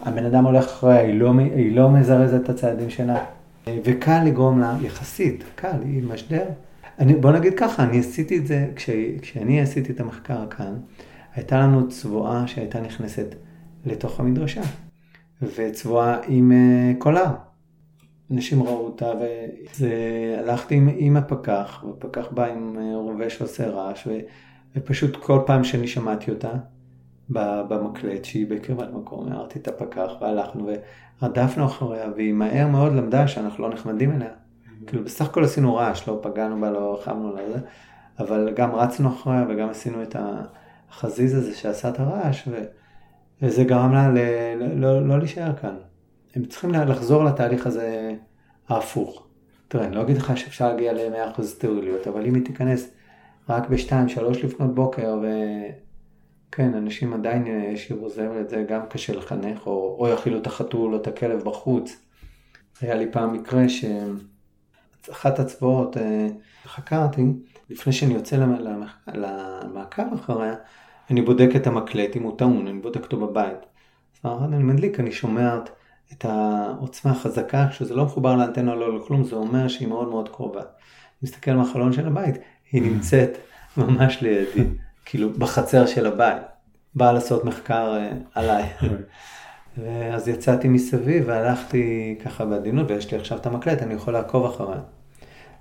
הבן 0.00 0.24
אדם 0.24 0.44
הולך 0.44 0.64
אחריה, 0.64 1.00
היא 1.00 1.14
לא, 1.14 1.32
היא 1.38 1.76
לא 1.76 1.90
מזרזת 1.90 2.44
את 2.44 2.48
הצעדים 2.48 2.90
שלה. 2.90 3.24
אה, 3.68 3.78
וקל 3.84 4.24
לגרום 4.24 4.60
לה, 4.60 4.76
יחסית, 4.82 5.44
קל, 5.54 5.82
היא 5.84 6.02
משדר. 6.02 6.44
אני, 6.98 7.14
בוא 7.14 7.32
נגיד 7.32 7.54
ככה, 7.54 7.82
אני 7.82 7.98
עשיתי 7.98 8.38
את 8.38 8.46
זה, 8.46 8.68
כש, 8.76 8.90
כשאני 9.22 9.60
עשיתי 9.60 9.92
את 9.92 10.00
המחקר 10.00 10.46
כאן, 10.50 10.74
הייתה 11.34 11.60
לנו 11.60 11.88
צבועה 11.88 12.46
שהייתה 12.46 12.80
נכנסת 12.80 13.34
לתוך 13.86 14.20
המדרשה, 14.20 14.62
וצבועה 15.42 16.18
עם 16.28 16.52
uh, 16.52 17.00
קולר. 17.02 17.26
אנשים 18.30 18.62
ראו 18.62 18.84
אותה, 18.84 19.12
והלכתי 19.78 20.74
עם, 20.74 20.88
עם 20.96 21.16
הפקח, 21.16 21.84
והפקח 21.84 22.26
בא 22.30 22.46
עם 22.46 22.76
uh, 22.76 22.96
רובה 22.96 23.30
שעושה 23.30 23.68
רעש, 23.68 24.06
ו, 24.06 24.10
ופשוט 24.76 25.16
כל 25.16 25.38
פעם 25.46 25.64
שאני 25.64 25.86
שמעתי 25.86 26.30
אותה, 26.30 26.50
במקלט 27.30 28.24
שהיא 28.24 28.46
בקרבת 28.50 28.88
מקום, 28.92 29.32
הערתי 29.32 29.58
את 29.58 29.68
הפקח 29.68 30.10
והלכנו 30.20 30.68
ורדפנו 31.22 31.66
אחריה 31.66 32.06
והיא 32.16 32.32
מהר 32.32 32.68
מאוד 32.68 32.92
למדה 32.92 33.28
שאנחנו 33.28 33.68
לא 33.68 33.74
נחמדים 33.74 34.12
אליה. 34.12 34.30
כאילו 34.86 35.04
בסך 35.04 35.24
הכל 35.24 35.44
עשינו 35.44 35.74
רעש, 35.74 36.08
לא 36.08 36.18
פגענו 36.22 36.60
בה, 36.60 36.70
לא 36.70 37.00
חמנו 37.04 37.36
לזה, 37.36 37.58
אבל 38.18 38.52
גם 38.56 38.74
רצנו 38.74 39.08
אחריה 39.08 39.44
וגם 39.48 39.68
עשינו 39.68 40.02
את 40.02 40.16
החזיז 40.90 41.34
הזה 41.34 41.56
שעשה 41.56 41.88
את 41.88 42.00
הרעש, 42.00 42.48
ו... 42.48 42.64
וזה 43.42 43.64
גרם 43.64 43.92
לה 43.92 44.08
ל... 44.08 44.18
לא, 44.74 45.06
לא 45.06 45.18
להישאר 45.18 45.56
כאן. 45.56 45.74
הם 46.34 46.44
צריכים 46.44 46.70
לחזור 46.70 47.24
לתהליך 47.24 47.66
הזה 47.66 48.14
ההפוך. 48.68 49.26
תראה, 49.68 49.86
אני 49.86 49.96
לא 49.96 50.02
אגיד 50.02 50.16
לך 50.16 50.36
שאפשר 50.36 50.68
להגיע 50.68 50.92
ל-100% 50.92 51.42
סטריליות, 51.42 52.06
אבל 52.06 52.26
אם 52.26 52.34
היא 52.34 52.44
תיכנס 52.44 52.90
רק 53.48 53.68
ב-2-3 53.68 54.22
לפנות 54.44 54.74
בוקר, 54.74 55.18
וכן, 56.48 56.74
אנשים 56.74 57.14
עדיין 57.14 57.46
ישאירו 57.46 58.08
זה 58.08 58.30
ואת 58.30 58.48
זה, 58.48 58.64
גם 58.68 58.80
קשה 58.88 59.16
לחנך, 59.16 59.66
או, 59.66 59.96
או 60.00 60.08
יאכילו 60.08 60.38
את 60.38 60.46
החתול 60.46 60.94
או 60.94 61.00
את 61.00 61.06
הכלב 61.06 61.42
בחוץ. 61.44 61.96
היה 62.80 62.94
לי 62.94 63.12
פעם 63.12 63.32
מקרה 63.32 63.68
ש... 63.68 63.84
אחת 65.12 65.38
הצבעות 65.38 65.96
אה, 65.96 66.26
חקרתי, 66.64 67.22
לפני 67.70 67.92
שאני 67.92 68.14
יוצא 68.14 68.36
למעקב 69.06 70.14
אחריה, 70.14 70.54
אני 71.10 71.22
בודק 71.22 71.48
את 71.56 71.66
המקלט, 71.66 72.16
אם 72.16 72.22
הוא 72.22 72.38
טעון, 72.38 72.66
אני 72.66 72.78
בודק 72.78 73.02
אותו 73.02 73.16
בבית. 73.20 73.58
אז 74.24 74.42
אני 74.42 74.62
מדליק, 74.62 75.00
אני 75.00 75.12
שומע 75.12 75.58
את 76.12 76.24
העוצמה 76.24 77.10
החזקה, 77.12 77.66
כשזה 77.70 77.94
לא 77.94 78.04
מחובר 78.04 78.36
לאנטנה 78.36 78.74
לא 78.74 78.98
לכלום, 78.98 79.24
זה 79.24 79.36
אומר 79.36 79.68
שהיא 79.68 79.88
מאוד 79.88 80.08
מאוד 80.08 80.28
קרובה. 80.28 80.60
אני 80.60 80.68
מסתכל 81.22 81.52
מהחלון 81.52 81.92
של 81.92 82.06
הבית, 82.06 82.34
היא 82.72 82.82
נמצאת 82.82 83.38
ממש 83.76 84.22
לידי, 84.22 84.64
כאילו 85.10 85.30
בחצר 85.32 85.86
של 85.86 86.06
הבית. 86.06 86.42
באה 86.94 87.12
לעשות 87.12 87.44
מחקר 87.44 87.96
אה, 87.96 88.10
עליי. 88.34 88.64
ואז 89.78 90.28
יצאתי 90.28 90.68
מסביב 90.68 91.24
והלכתי 91.26 92.14
ככה 92.24 92.44
בעדינות, 92.44 92.90
ויש 92.90 93.12
לי 93.12 93.18
עכשיו 93.18 93.38
את 93.38 93.46
המקלט, 93.46 93.82
אני 93.82 93.94
יכול 93.94 94.12
לעקוב 94.12 94.44
אחריה. 94.44 94.80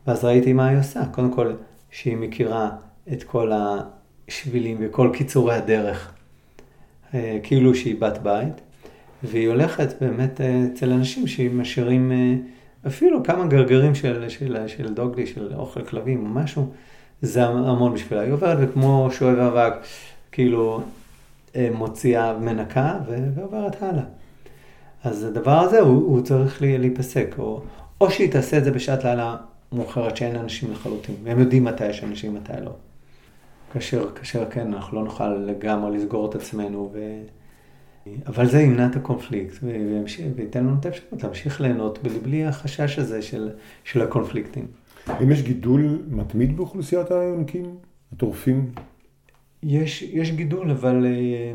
ואז 0.07 0.25
ראיתי 0.25 0.53
מה 0.53 0.67
היא 0.67 0.79
עושה. 0.79 1.05
קודם 1.12 1.31
כל, 1.31 1.53
שהיא 1.91 2.17
מכירה 2.17 2.69
את 3.13 3.23
כל 3.23 3.51
השבילים 4.27 4.77
וכל 4.79 5.10
קיצורי 5.13 5.55
הדרך, 5.55 6.13
אה, 7.13 7.39
כאילו 7.43 7.75
שהיא 7.75 8.01
בת 8.01 8.17
בית, 8.17 8.62
והיא 9.23 9.47
הולכת 9.47 10.01
באמת 10.01 10.41
אה, 10.41 10.63
אצל 10.73 10.91
אנשים 10.91 11.27
שמשאירים 11.27 12.12
אה, 12.12 12.36
אפילו 12.88 13.23
כמה 13.23 13.47
גרגרים 13.47 13.95
של, 13.95 14.29
של, 14.29 14.67
של 14.67 14.93
דוגלי, 14.93 15.27
של 15.27 15.53
אוכל 15.55 15.86
כלבים 15.86 16.23
או 16.23 16.29
משהו, 16.29 16.71
זה 17.21 17.45
המון 17.45 17.93
בשבילה. 17.93 18.21
היא 18.21 18.34
עוברת 18.34 18.58
וכמו 18.62 19.10
שואב 19.12 19.38
אבק, 19.38 19.73
כאילו 20.32 20.82
מוציאה, 21.56 22.38
מנקה 22.38 22.99
ועוברת 23.36 23.84
הלאה. 23.84 24.03
אז 25.03 25.23
הדבר 25.23 25.60
הזה 25.60 25.80
הוא, 25.80 26.03
הוא 26.03 26.21
צריך 26.21 26.62
להיפסק, 26.62 27.36
או, 27.38 27.62
או 28.01 28.12
שהיא 28.12 28.32
תעשה 28.32 28.58
את 28.58 28.63
זה 28.63 28.71
בשעת 28.71 29.03
לילה 29.03 29.36
מאוחרת 29.71 30.17
שאין 30.17 30.36
אנשים 30.36 30.71
לחלוטין, 30.71 31.15
והם 31.23 31.39
יודעים 31.39 31.63
מתי 31.63 31.86
יש 31.86 32.03
אנשים, 32.03 32.36
מתי 32.36 32.53
לא. 32.65 32.71
כאשר, 33.73 34.10
כאשר 34.15 34.49
כן, 34.49 34.73
אנחנו 34.73 34.97
לא 34.97 35.03
נוכל 35.03 35.30
לגמרי 35.30 35.97
לסגור 35.97 36.30
את 36.30 36.36
עצמנו, 36.36 36.89
ו... 36.93 36.99
אבל 38.27 38.45
זה 38.45 38.62
ימנע 38.62 38.88
את 38.88 38.95
הקונפליקט, 38.95 39.56
וייתן 40.36 40.63
לנו 40.63 40.75
את 40.80 40.86
האפשרות 40.86 41.23
להמשיך 41.23 41.62
ליהנות 41.62 41.99
בלי 42.23 42.45
החשש 42.45 42.99
הזה 42.99 43.21
של, 43.21 43.49
של 43.84 44.01
הקונפליקטים. 44.01 44.67
האם 45.08 45.32
יש 45.32 45.41
גידול 45.41 46.02
מתמיד 46.10 46.58
באוכלוסיית 46.58 47.12
היונקים, 47.12 47.76
הטורפים? 48.13 48.72
יש, 49.63 50.02
יש 50.02 50.32
גידול, 50.32 50.72
אבל 50.72 51.06
אה, 51.06 51.52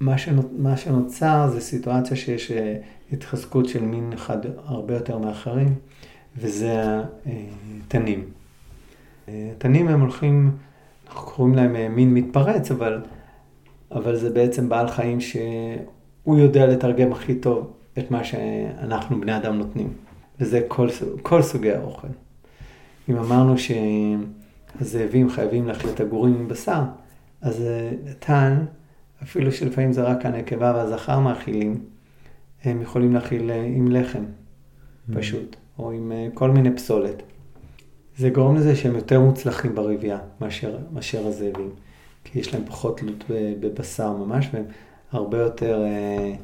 מה, 0.00 0.18
שנות, 0.18 0.50
מה 0.58 0.76
שנוצר 0.76 1.48
זה 1.52 1.60
סיטואציה 1.60 2.16
שיש 2.16 2.50
אה, 2.50 2.76
התחזקות 3.12 3.68
של 3.68 3.82
מין 3.82 4.12
אחד 4.12 4.38
הרבה 4.64 4.94
יותר 4.94 5.18
מאחרים. 5.18 5.74
וזה 6.36 6.82
התנים. 7.86 8.24
תנים 9.58 9.88
הם 9.88 10.00
הולכים, 10.00 10.56
אנחנו 11.08 11.30
קוראים 11.30 11.54
להם 11.54 11.76
אה, 11.76 11.88
מין 11.88 12.14
מתפרץ, 12.14 12.70
אבל, 12.70 13.02
אבל 13.90 14.16
זה 14.16 14.30
בעצם 14.30 14.68
בעל 14.68 14.88
חיים 14.88 15.20
שהוא 15.20 16.38
יודע 16.38 16.66
לתרגם 16.66 17.12
הכי 17.12 17.34
טוב 17.34 17.72
את 17.98 18.10
מה 18.10 18.24
שאנחנו 18.24 19.20
בני 19.20 19.36
אדם 19.36 19.58
נותנים, 19.58 19.92
וזה 20.40 20.60
כל, 20.68 20.88
כל 21.22 21.42
סוגי 21.42 21.72
האוכל. 21.72 22.08
אם 23.08 23.16
אמרנו 23.16 23.54
שהזאבים 23.58 25.30
חייבים 25.30 25.70
את 25.70 26.00
הגורים 26.00 26.34
עם 26.34 26.48
בשר, 26.48 26.82
אז 27.40 27.60
אה, 27.60 27.90
תן, 28.18 28.64
אפילו 29.22 29.52
שלפעמים 29.52 29.92
זה 29.92 30.02
רק 30.02 30.26
הנקבה 30.26 30.72
והזכר 30.76 31.18
מאכילים, 31.18 31.84
הם 32.64 32.82
יכולים 32.82 33.12
להכיל 33.14 33.50
אה, 33.50 33.62
עם 33.62 33.92
לחם, 33.92 34.24
mm. 34.24 35.16
פשוט. 35.16 35.56
או 35.78 35.92
עם 35.92 36.12
אה, 36.12 36.28
כל 36.34 36.50
מיני 36.50 36.76
פסולת. 36.76 37.22
זה 38.16 38.30
גורם 38.30 38.56
לזה 38.56 38.76
שהם 38.76 38.94
יותר 38.94 39.20
מוצלחים 39.20 39.74
ברבייה 39.74 40.18
מאשר, 40.40 40.78
מאשר 40.92 41.26
הזאבים, 41.26 41.70
כי 42.24 42.38
יש 42.38 42.54
להם 42.54 42.62
פחות 42.66 42.98
תלות 42.98 43.24
בבשר 43.60 44.12
ממש, 44.12 44.48
והם 44.52 44.64
הרבה 45.12 45.38
יותר 45.38 45.82
אה, 45.84 46.34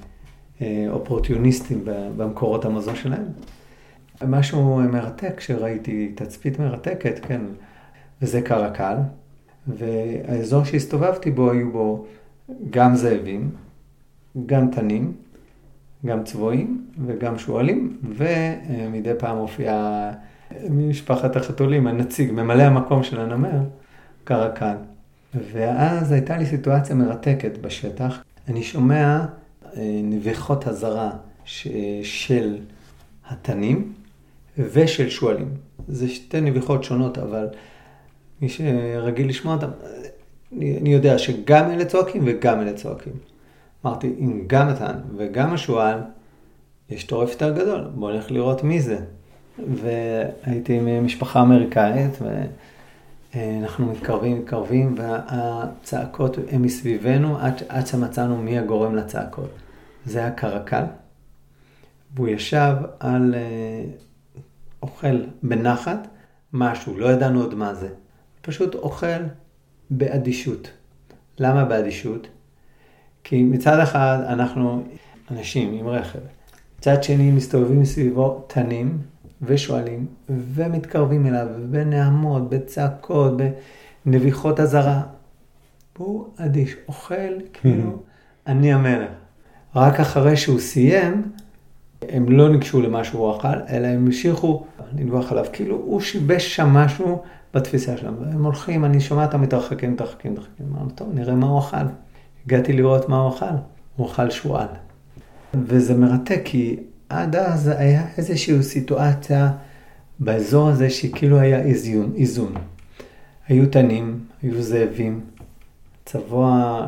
אה, 0.62 0.86
אופורטיוניסטים 0.90 1.82
במקורות 2.16 2.64
המזון 2.64 2.96
שלהם. 2.96 3.24
משהו 4.26 4.76
מרתק 4.76 5.40
שראיתי, 5.40 6.12
תצפית 6.14 6.58
מרתקת, 6.58 7.18
כן, 7.22 7.40
וזה 8.22 8.42
קרקל, 8.42 8.96
והאזור 9.66 10.64
שהסתובבתי 10.64 11.30
בו 11.30 11.50
היו 11.50 11.72
בו 11.72 12.06
גם 12.70 12.94
זאבים, 12.96 13.50
גם 14.46 14.70
תנים, 14.70 15.12
גם 16.06 16.24
צבועים 16.24 16.86
וגם 17.06 17.38
שועלים, 17.38 17.98
ומדי 18.16 19.12
פעם 19.18 19.36
הופיע 19.36 20.10
ממשפחת 20.70 21.36
החתולים, 21.36 21.86
הנציג, 21.86 22.32
ממלא 22.32 22.62
המקום 22.62 23.02
של 23.02 23.20
הנמר, 23.20 23.60
קרקל. 24.24 24.76
ואז 25.52 26.12
הייתה 26.12 26.36
לי 26.36 26.46
סיטואציה 26.46 26.94
מרתקת 26.96 27.58
בשטח. 27.58 28.22
אני 28.48 28.62
שומע 28.62 29.24
אה, 29.76 30.00
נביחות 30.04 30.66
הזרה 30.66 31.10
של 32.02 32.58
התנים 33.28 33.92
ושל 34.58 35.08
שועלים. 35.08 35.48
זה 35.88 36.08
שתי 36.08 36.40
נביחות 36.40 36.84
שונות, 36.84 37.18
אבל 37.18 37.46
מי 38.42 38.48
שרגיל 38.48 39.28
לשמוע 39.28 39.54
אותם, 39.54 39.70
אני 40.52 40.92
יודע 40.92 41.18
שגם 41.18 41.70
אלה 41.70 41.84
צועקים 41.84 42.22
וגם 42.26 42.60
אלה 42.60 42.72
צועקים. 42.72 43.12
אמרתי, 43.84 44.14
אם 44.20 44.44
גם 44.46 44.68
נתן 44.68 44.94
וגם 45.16 45.54
השועל, 45.54 46.00
יש 46.90 47.04
טורף 47.04 47.30
יותר 47.30 47.52
גדול, 47.58 47.90
בוא 47.94 48.12
נלך 48.12 48.30
לראות 48.30 48.64
מי 48.64 48.80
זה. 48.80 48.98
והייתי 49.74 50.76
עם 50.78 51.04
משפחה 51.04 51.42
אמריקאית, 51.42 52.18
ואנחנו 53.34 53.86
מתקרבים, 53.86 54.38
מתקרבים, 54.38 54.94
והצעקות 54.98 56.36
הן 56.50 56.62
מסביבנו 56.62 57.38
עד, 57.38 57.62
עד 57.68 57.86
שמצאנו 57.86 58.36
מי 58.36 58.58
הגורם 58.58 58.96
לצעקות. 58.96 59.50
זה 60.06 60.18
היה 60.18 60.30
קרקל, 60.30 60.84
והוא 62.14 62.28
ישב 62.28 62.74
על 63.00 63.34
אה, 63.34 63.84
אוכל 64.98 65.22
בנחת 65.42 66.08
משהו, 66.52 66.98
לא 66.98 67.06
ידענו 67.06 67.40
עוד 67.40 67.54
מה 67.54 67.74
זה. 67.74 67.88
פשוט 68.42 68.74
אוכל 68.74 69.22
באדישות. 69.90 70.70
למה 71.38 71.64
באדישות? 71.64 72.28
כי 73.24 73.42
מצד 73.42 73.80
אחד 73.80 74.18
אנחנו 74.28 74.82
אנשים 75.30 75.74
עם 75.74 75.88
רכב, 75.88 76.18
מצד 76.78 77.02
שני 77.02 77.30
מסתובבים 77.30 77.84
סביבו 77.84 78.44
תנים 78.46 78.98
ושואלים 79.42 80.06
ומתקרבים 80.28 81.26
אליו 81.26 81.46
בנעמות, 81.70 82.50
בצעקות, 82.50 83.32
בנביחות 84.06 84.60
אזהרה. 84.60 85.02
הוא 85.96 86.28
אדיש, 86.36 86.76
אוכל 86.88 87.40
כאילו 87.52 88.02
אני 88.46 88.72
המלך. 88.72 89.10
רק 89.76 90.00
אחרי 90.00 90.36
שהוא 90.36 90.60
סיים, 90.60 91.32
הם 92.08 92.28
לא 92.28 92.48
ניגשו 92.48 92.82
למה 92.82 93.04
שהוא 93.04 93.36
אכל, 93.36 93.48
אלא 93.68 93.86
הם 93.86 94.06
המשיכו 94.06 94.64
לנבוח 94.92 95.32
עליו, 95.32 95.44
כאילו 95.52 95.76
הוא 95.76 96.00
שיבש 96.00 96.56
שם 96.56 96.68
משהו 96.68 97.22
בתפיסה 97.54 97.96
שלהם. 97.96 98.14
הם 98.32 98.44
הולכים, 98.44 98.84
אני 98.84 99.00
שומע 99.00 99.24
אותם 99.24 99.42
מתרחקים, 99.42 99.92
מתרחקים, 99.92 100.32
מתרחקים. 100.32 100.66
אמרנו, 100.72 100.90
טוב, 100.90 101.08
נראה 101.14 101.34
מה 101.34 101.46
הוא 101.46 101.58
אכל. 101.58 101.76
הגעתי 102.46 102.72
לראות 102.72 103.08
מה 103.08 103.18
הוא 103.20 103.34
אכל, 103.34 103.44
הוא 103.96 104.06
אכל 104.06 104.30
שועל. 104.30 104.66
וזה 105.54 105.94
מרתק, 105.94 106.40
כי 106.44 106.76
עד 107.08 107.36
אז 107.36 107.68
היה 107.68 108.06
איזושהי 108.18 108.62
סיטואציה 108.62 109.50
באזור 110.20 110.68
הזה 110.68 110.90
שכאילו 110.90 111.38
היה 111.38 111.60
איזון. 111.60 112.12
איזון. 112.16 112.54
היו 113.48 113.70
תנים, 113.70 114.18
היו 114.42 114.62
זאבים, 114.62 115.20
צבוע, 116.04 116.86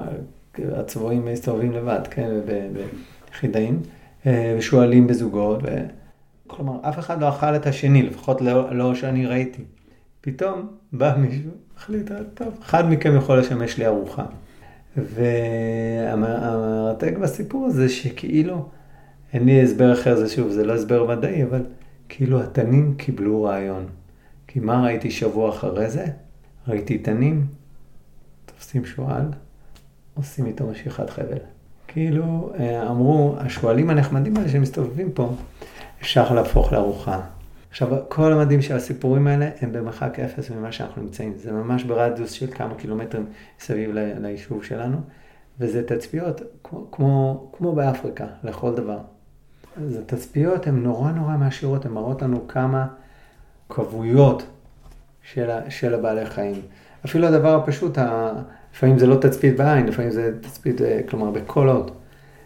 הצבועים 0.59 1.25
מסתובבים 1.25 1.73
לבד, 1.73 2.01
כן, 2.11 2.31
ביחידאים, 2.73 3.75
אה, 3.75 4.00
ושועלים 4.27 5.07
בזוגות, 5.07 5.63
ו... 5.63 5.67
כלומר, 6.47 6.79
אף 6.83 6.99
אחד 6.99 7.21
לא 7.21 7.29
אכל 7.29 7.57
את 7.57 7.67
השני, 7.67 8.03
לפחות 8.03 8.41
לא, 8.41 8.75
לא 8.75 8.95
שאני 8.95 9.27
ראיתי. 9.27 9.63
פתאום 10.21 10.69
בא 10.93 11.15
מישהו, 11.19 11.51
החליט, 11.77 12.11
טוב, 12.35 12.59
אחד 12.63 12.91
מכם 12.91 13.17
יכול 13.17 13.39
לשמש 13.39 13.79
לי 13.79 13.87
ארוחה. 13.87 14.25
והמרתק 14.97 17.13
בסיפור 17.23 17.67
הזה 17.67 17.89
שכאילו, 17.89 18.69
אין 19.33 19.45
לי 19.45 19.63
הסבר 19.63 19.93
אחר, 19.93 20.17
זה 20.17 20.29
שוב, 20.29 20.49
זה 20.49 20.65
לא 20.65 20.75
הסבר 20.75 21.07
מדעי, 21.07 21.45
אבל 21.45 21.67
כאילו 22.09 22.43
התנים 22.43 22.95
קיבלו 22.95 23.43
רעיון. 23.43 23.87
כי 24.47 24.61
מה 24.61 24.85
ראיתי 24.85 25.11
שבוע 25.11 25.51
אחרי 25.51 25.91
זה? 25.91 26.05
ראיתי 26.69 26.99
תנים, 26.99 27.47
תופסים 28.47 28.85
שועל, 28.85 29.25
עושים 30.15 30.47
איתו 30.47 30.67
משיכת 30.67 31.11
חבל. 31.11 31.39
כאילו, 31.93 32.53
אה, 32.59 32.91
אמרו, 32.91 33.35
השועלים 33.39 33.91
הנחמדים 33.91 34.37
האלה 34.37 34.49
שמסתובבים 34.49 35.13
פה, 35.13 35.33
אפשר 36.01 36.35
להפוך 36.35 36.73
לארוחה. 36.73 37.21
עכשיו, 37.71 37.89
כל 38.09 38.33
המדהים 38.33 38.63
של 38.63 38.77
הסיפורים 38.77 39.27
האלה 39.27 39.49
הם 39.61 39.73
במרחק 39.73 40.21
אפס 40.21 40.51
ממה 40.51 40.73
שאנחנו 40.73 41.03
נמצאים. 41.03 41.33
זה 41.37 41.53
ממש 41.53 41.85
ברדיוס 41.85 42.31
של 42.31 42.47
כמה 42.47 42.75
קילומטרים 42.75 43.27
סביב 43.61 43.91
ליישוב 43.95 44.65
שלנו, 44.65 44.97
וזה 45.61 45.87
תצפיות 45.87 46.41
כמו, 46.65 46.87
כמו, 46.93 47.51
כמו 47.57 47.73
באפריקה, 47.73 48.27
לכל 48.45 48.75
דבר. 48.75 48.99
אז 49.87 49.97
התצפיות 49.97 50.67
הן 50.67 50.83
נורא 50.83 51.11
נורא 51.11 51.37
מעשירות, 51.37 51.87
הן 51.87 51.93
מראות 51.93 52.23
לנו 52.23 52.49
כמה 52.49 52.87
כבויות 53.69 54.43
של, 55.23 55.51
של 55.69 55.95
הבעלי 55.95 56.27
חיים. 56.27 56.61
אפילו 57.05 57.27
הדבר 57.27 57.55
הפשוט, 57.55 57.99
לפעמים 58.75 58.99
זה 58.99 59.07
לא 59.07 59.15
תצפית 59.15 59.57
בעין, 59.57 59.87
לפעמים 59.87 60.11
זה 60.11 60.33
תצפית, 60.41 60.83
אה, 60.83 61.01
כלומר 61.09 61.33
עוד. 61.55 61.91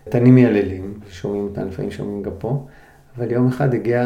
תנים 0.08 0.34
מייללים, 0.34 0.94
שומעים 1.10 1.44
אותם, 1.44 1.68
לפעמים 1.68 1.90
שומעים 1.90 2.22
גם 2.22 2.32
פה, 2.38 2.66
אבל 3.16 3.30
יום 3.30 3.48
אחד 3.48 3.74
הגיע... 3.74 4.04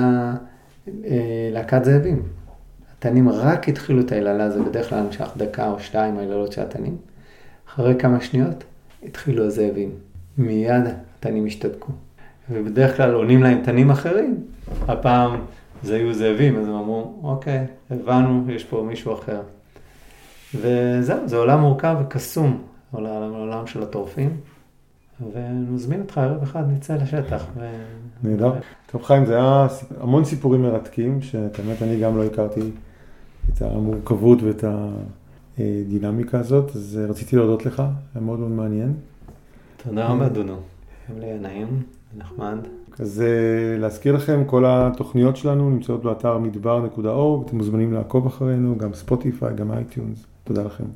אה, 1.04 1.48
להקת 1.52 1.84
זאבים. 1.84 2.22
התנים 2.98 3.28
רק 3.28 3.68
התחילו 3.68 4.00
את 4.00 4.12
היללה, 4.12 4.50
זה 4.50 4.62
בדרך 4.62 4.88
כלל 4.88 5.02
נמשך 5.02 5.30
דקה 5.36 5.70
או 5.70 5.80
שתיים 5.80 6.18
היללות 6.18 6.52
של 6.52 6.62
התנים. 6.62 6.96
אחרי 7.68 7.94
כמה 7.98 8.20
שניות 8.20 8.64
התחילו 9.04 9.44
הזאבים. 9.44 9.90
מיד 10.38 10.84
התנים 10.86 11.46
השתתקו. 11.46 11.92
ובדרך 12.50 12.96
כלל 12.96 13.14
עונים 13.14 13.42
להם 13.42 13.62
תנים 13.64 13.90
אחרים. 13.90 14.36
הפעם 14.88 15.40
זה 15.82 15.96
היו 15.96 16.14
זאבים, 16.14 16.56
אז 16.58 16.68
הם 16.68 16.74
אמרו, 16.74 17.20
אוקיי, 17.22 17.66
הבנו, 17.90 18.44
יש 18.48 18.64
פה 18.64 18.84
מישהו 18.88 19.14
אחר. 19.14 19.40
וזהו, 20.54 21.28
זה 21.28 21.36
עולם 21.36 21.60
מורכב 21.60 21.96
וקסום, 22.00 22.62
עולם, 22.90 23.32
עולם 23.32 23.66
של 23.66 23.82
הטורפים. 23.82 24.36
ונזמין 25.32 26.00
אותך 26.00 26.18
ערב 26.18 26.42
אחד, 26.42 26.64
נצא 26.72 26.96
לשטח. 26.96 27.46
ו... 27.56 27.68
נהדר. 28.22 28.52
טוב 28.86 29.02
חיים, 29.02 29.26
זה 29.26 29.36
היה 29.36 29.66
המון 30.00 30.24
סיפורים 30.24 30.62
מרתקים, 30.62 31.22
שאת 31.22 31.58
האמת 31.58 31.82
אני 31.82 32.00
גם 32.00 32.16
לא 32.16 32.24
הכרתי 32.24 32.60
את 33.52 33.62
המורכבות 33.62 34.42
ואת 34.42 34.64
הדינמיקה 35.58 36.38
הזאת, 36.38 36.76
אז 36.76 37.00
רציתי 37.08 37.36
להודות 37.36 37.66
לך, 37.66 37.82
היה 38.14 38.24
מאוד 38.24 38.38
מאוד 38.38 38.50
מעניין. 38.50 38.92
תודה 39.84 40.06
רבה 40.06 40.28
דונו, 40.28 40.56
היה 41.08 41.18
לי 41.34 41.38
נעים, 41.38 41.82
נחמד. 42.18 42.58
אז 42.98 43.22
להזכיר 43.78 44.14
לכם, 44.14 44.42
כל 44.46 44.64
התוכניות 44.66 45.36
שלנו 45.36 45.70
נמצאות 45.70 46.02
באתר 46.02 46.38
מדבר.org, 46.38 47.46
אתם 47.46 47.56
מוזמנים 47.56 47.92
לעקוב 47.92 48.26
אחרינו, 48.26 48.78
גם 48.78 48.94
Spotify, 48.94 49.54
גם 49.54 49.72
iTunes. 49.72 50.26
תודה 50.48 50.62
לכם. 50.62 50.88